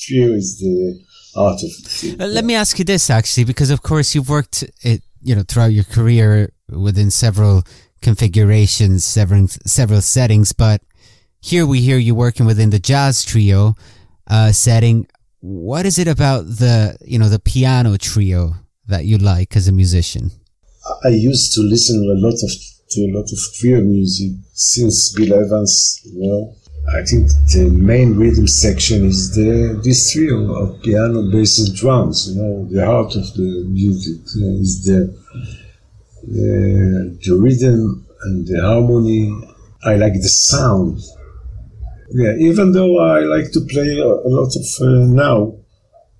trio 0.00 0.32
is 0.32 0.58
the 0.58 1.00
of 1.38 2.18
let 2.18 2.44
me 2.44 2.54
ask 2.54 2.78
you 2.78 2.84
this 2.84 3.10
actually 3.10 3.44
because 3.44 3.70
of 3.70 3.82
course 3.82 4.14
you've 4.14 4.28
worked 4.28 4.64
it 4.82 5.02
you 5.22 5.34
know 5.34 5.42
throughout 5.46 5.72
your 5.72 5.84
career 5.84 6.52
within 6.70 7.10
several 7.10 7.62
configurations 8.02 9.04
several 9.04 9.46
several 9.48 10.00
settings 10.00 10.52
but 10.52 10.82
here 11.40 11.66
we 11.66 11.80
hear 11.80 11.98
you 11.98 12.14
working 12.14 12.46
within 12.46 12.70
the 12.70 12.78
jazz 12.78 13.24
trio 13.24 13.74
uh, 14.28 14.52
setting. 14.52 15.06
What 15.40 15.86
is 15.86 15.98
it 15.98 16.08
about 16.08 16.46
the 16.46 16.98
you 17.04 17.18
know 17.18 17.28
the 17.28 17.38
piano 17.38 17.96
trio 17.96 18.54
that 18.88 19.04
you 19.04 19.18
like 19.18 19.56
as 19.56 19.68
a 19.68 19.72
musician? 19.72 20.30
I 21.04 21.08
used 21.08 21.54
to 21.54 21.62
listen 21.62 21.96
a 22.04 22.26
lot 22.26 22.34
of 22.34 22.50
to 22.90 23.00
a 23.02 23.12
lot 23.14 23.30
of 23.30 23.38
trio 23.54 23.80
music 23.80 24.32
since 24.54 25.12
bill 25.12 25.34
evans 25.34 26.00
you 26.04 26.26
know 26.26 26.54
I 26.94 27.04
think 27.04 27.28
the 27.52 27.68
main 27.70 28.16
rhythm 28.16 28.46
section 28.46 29.04
is 29.04 29.34
the 29.34 29.78
this 29.84 30.10
trio 30.10 30.54
of 30.54 30.82
piano, 30.82 31.30
bass, 31.30 31.58
and 31.58 31.76
drums. 31.76 32.30
You 32.30 32.40
know, 32.40 32.68
the 32.70 32.84
heart 32.84 33.14
of 33.14 33.26
the 33.34 33.64
music 33.68 34.20
uh, 34.36 34.62
is 34.62 34.84
the, 34.84 35.14
the 36.22 37.18
the 37.24 37.36
rhythm 37.36 38.06
and 38.22 38.46
the 38.46 38.60
harmony. 38.62 39.30
I 39.84 39.96
like 39.96 40.14
the 40.14 40.28
sound. 40.28 41.00
Yeah, 42.10 42.32
even 42.38 42.72
though 42.72 42.98
I 43.00 43.20
like 43.20 43.52
to 43.52 43.60
play 43.68 43.98
a, 43.98 44.06
a 44.06 44.30
lot 44.38 44.50
of 44.56 44.66
uh, 44.80 45.06
now 45.26 45.56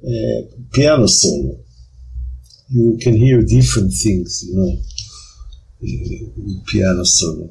uh, 0.04 0.40
piano 0.72 1.06
solo, 1.06 1.56
you 2.68 2.98
can 3.00 3.14
hear 3.14 3.40
different 3.40 3.92
things. 3.94 4.44
You 4.46 4.54
know, 4.58 4.72
uh, 5.82 6.60
piano 6.66 7.04
solo. 7.04 7.48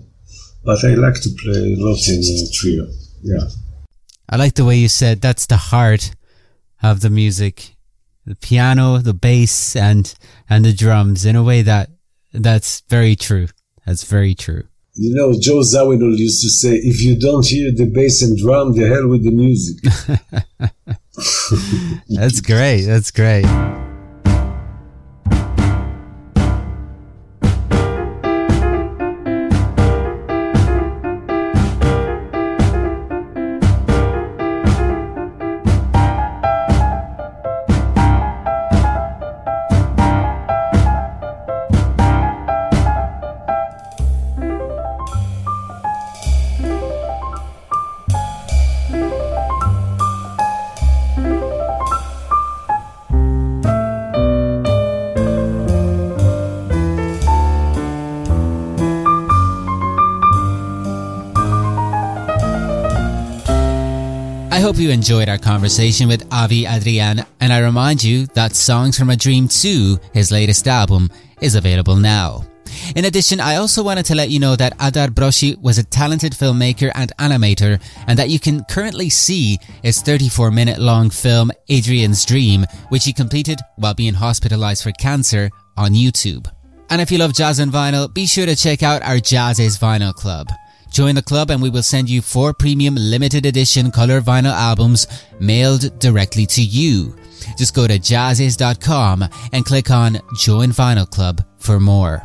But 0.64 0.84
I 0.84 0.94
like 0.94 1.20
to 1.22 1.30
play 1.42 1.74
a 1.74 1.78
lot 1.78 2.08
in 2.08 2.22
a 2.22 2.52
trio. 2.54 2.88
Yeah. 3.28 3.50
I 4.30 4.38
like 4.38 4.56
the 4.56 4.66
way 4.66 4.78
you 4.78 4.88
said 4.88 5.22
that's 5.22 5.46
the 5.46 5.58
heart 5.58 6.16
of 6.82 7.02
the 7.02 7.10
music. 7.10 7.76
The 8.26 8.36
piano, 8.36 8.98
the 8.98 9.14
bass 9.14 9.76
and 9.76 10.14
and 10.50 10.66
the 10.66 10.74
drums 10.74 11.26
in 11.26 11.36
a 11.36 11.44
way 11.44 11.62
that 11.62 11.90
that's 12.34 12.82
very 12.90 13.16
true. 13.16 13.48
That's 13.86 14.04
very 14.04 14.36
true. 14.36 14.64
You 14.94 15.14
know, 15.14 15.34
Joe 15.40 15.60
Zawinul 15.60 16.18
used 16.18 16.42
to 16.42 16.50
say, 16.50 16.74
if 16.74 17.04
you 17.04 17.20
don't 17.20 17.46
hear 17.46 17.72
the 17.72 17.86
bass 17.86 18.24
and 18.24 18.36
drum, 18.36 18.74
the 18.74 18.88
hell 18.88 19.08
with 19.08 19.24
the 19.24 19.32
music. 19.32 19.84
that's 22.10 22.42
great. 22.42 22.82
That's 22.82 23.12
great. 23.12 23.46
You 64.88 64.94
enjoyed 64.94 65.28
our 65.28 65.38
conversation 65.38 66.08
with 66.08 66.26
Avi 66.32 66.66
Adrian, 66.66 67.26
and 67.42 67.52
I 67.52 67.60
remind 67.60 68.02
you 68.02 68.26
that 68.28 68.56
Songs 68.56 68.98
from 68.98 69.10
a 69.10 69.18
Dream 69.18 69.50
2, 69.50 70.00
his 70.14 70.32
latest 70.32 70.66
album, 70.66 71.10
is 71.42 71.56
available 71.56 71.98
now. 71.98 72.46
In 72.96 73.04
addition, 73.04 73.42
I 73.42 73.58
also 73.58 73.84
wanted 73.84 74.06
to 74.06 74.16
let 74.16 74.30
you 74.30 74.40
know 74.40 74.56
that 74.56 74.78
Adar 74.80 75.10
Broshi 75.10 75.62
was 75.62 75.78
a 75.78 75.84
talented 75.84 76.32
filmmaker 76.32 76.90
and 76.96 77.12
animator, 77.20 77.82
and 78.08 78.18
that 78.18 78.30
you 78.30 78.40
can 78.40 78.64
currently 78.70 79.10
see 79.10 79.58
his 79.84 80.02
34 80.02 80.52
minute 80.52 80.80
long 80.80 81.10
film 81.10 81.52
Adrian's 81.68 82.24
Dream, 82.24 82.66
which 82.88 83.04
he 83.04 83.12
completed 83.12 83.60
while 83.76 83.94
being 83.94 84.14
hospitalized 84.14 84.84
for 84.84 84.94
cancer 84.94 85.50
on 85.76 85.96
YouTube. 85.96 86.50
And 86.90 87.02
if 87.02 87.12
you 87.12 87.18
love 87.18 87.34
jazz 87.34 87.60
and 87.60 87.74
vinyl, 87.74 88.14
be 88.14 88.26
sure 88.26 88.46
to 88.46 88.56
check 88.56 88.84
out 88.84 89.04
our 89.04 89.18
JAZZIZ 89.18 89.80
Vinyl 89.80 90.14
Club. 90.14 90.48
Join 90.92 91.16
the 91.16 91.22
club 91.22 91.52
and 91.52 91.62
we 91.62 91.70
will 91.70 91.84
send 91.84 92.10
you 92.10 92.22
four 92.22 92.54
premium 92.54 92.96
limited 92.96 93.46
edition 93.46 93.92
color 93.92 94.22
vinyl 94.22 94.54
albums 94.54 95.08
mailed 95.40 96.00
directly 96.00 96.46
to 96.48 96.62
you. 96.62 97.16
Just 97.58 97.76
go 97.76 97.88
to 97.88 98.00
jazziz.com 98.00 99.26
and 99.54 99.66
click 99.66 99.92
on 99.92 100.20
Join 100.38 100.70
Vinyl 100.70 101.10
Club 101.10 101.44
for 101.60 101.80
more. 101.80 102.22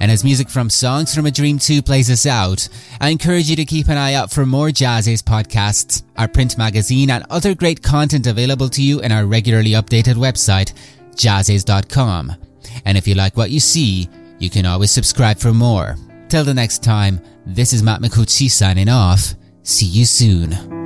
And 0.00 0.10
as 0.10 0.24
music 0.24 0.48
from 0.48 0.70
Songs 0.70 1.14
from 1.14 1.26
a 1.26 1.30
Dream 1.30 1.58
2 1.58 1.82
plays 1.82 2.10
us 2.10 2.26
out, 2.26 2.68
I 3.00 3.08
encourage 3.08 3.48
you 3.48 3.56
to 3.56 3.64
keep 3.64 3.88
an 3.88 3.96
eye 3.96 4.14
out 4.14 4.30
for 4.30 4.44
more 4.44 4.68
JAZZIZ 4.68 5.22
podcasts, 5.22 6.02
our 6.16 6.28
print 6.28 6.58
magazine, 6.58 7.10
and 7.10 7.24
other 7.30 7.54
great 7.54 7.82
content 7.82 8.26
available 8.26 8.68
to 8.70 8.82
you 8.82 9.00
in 9.00 9.12
our 9.12 9.26
regularly 9.26 9.70
updated 9.70 10.14
website, 10.14 10.72
jazziz.com. 11.12 12.32
And 12.84 12.98
if 12.98 13.08
you 13.08 13.14
like 13.14 13.36
what 13.36 13.50
you 13.50 13.60
see, 13.60 14.08
you 14.38 14.50
can 14.50 14.66
always 14.66 14.90
subscribe 14.90 15.38
for 15.38 15.52
more. 15.52 15.96
Till 16.28 16.44
the 16.44 16.54
next 16.54 16.82
time, 16.82 17.20
this 17.48 17.72
is 17.72 17.82
Matt 17.82 18.02
Micucci 18.02 18.50
signing 18.50 18.90
off. 18.90 19.34
See 19.62 19.86
you 19.86 20.04
soon. 20.04 20.77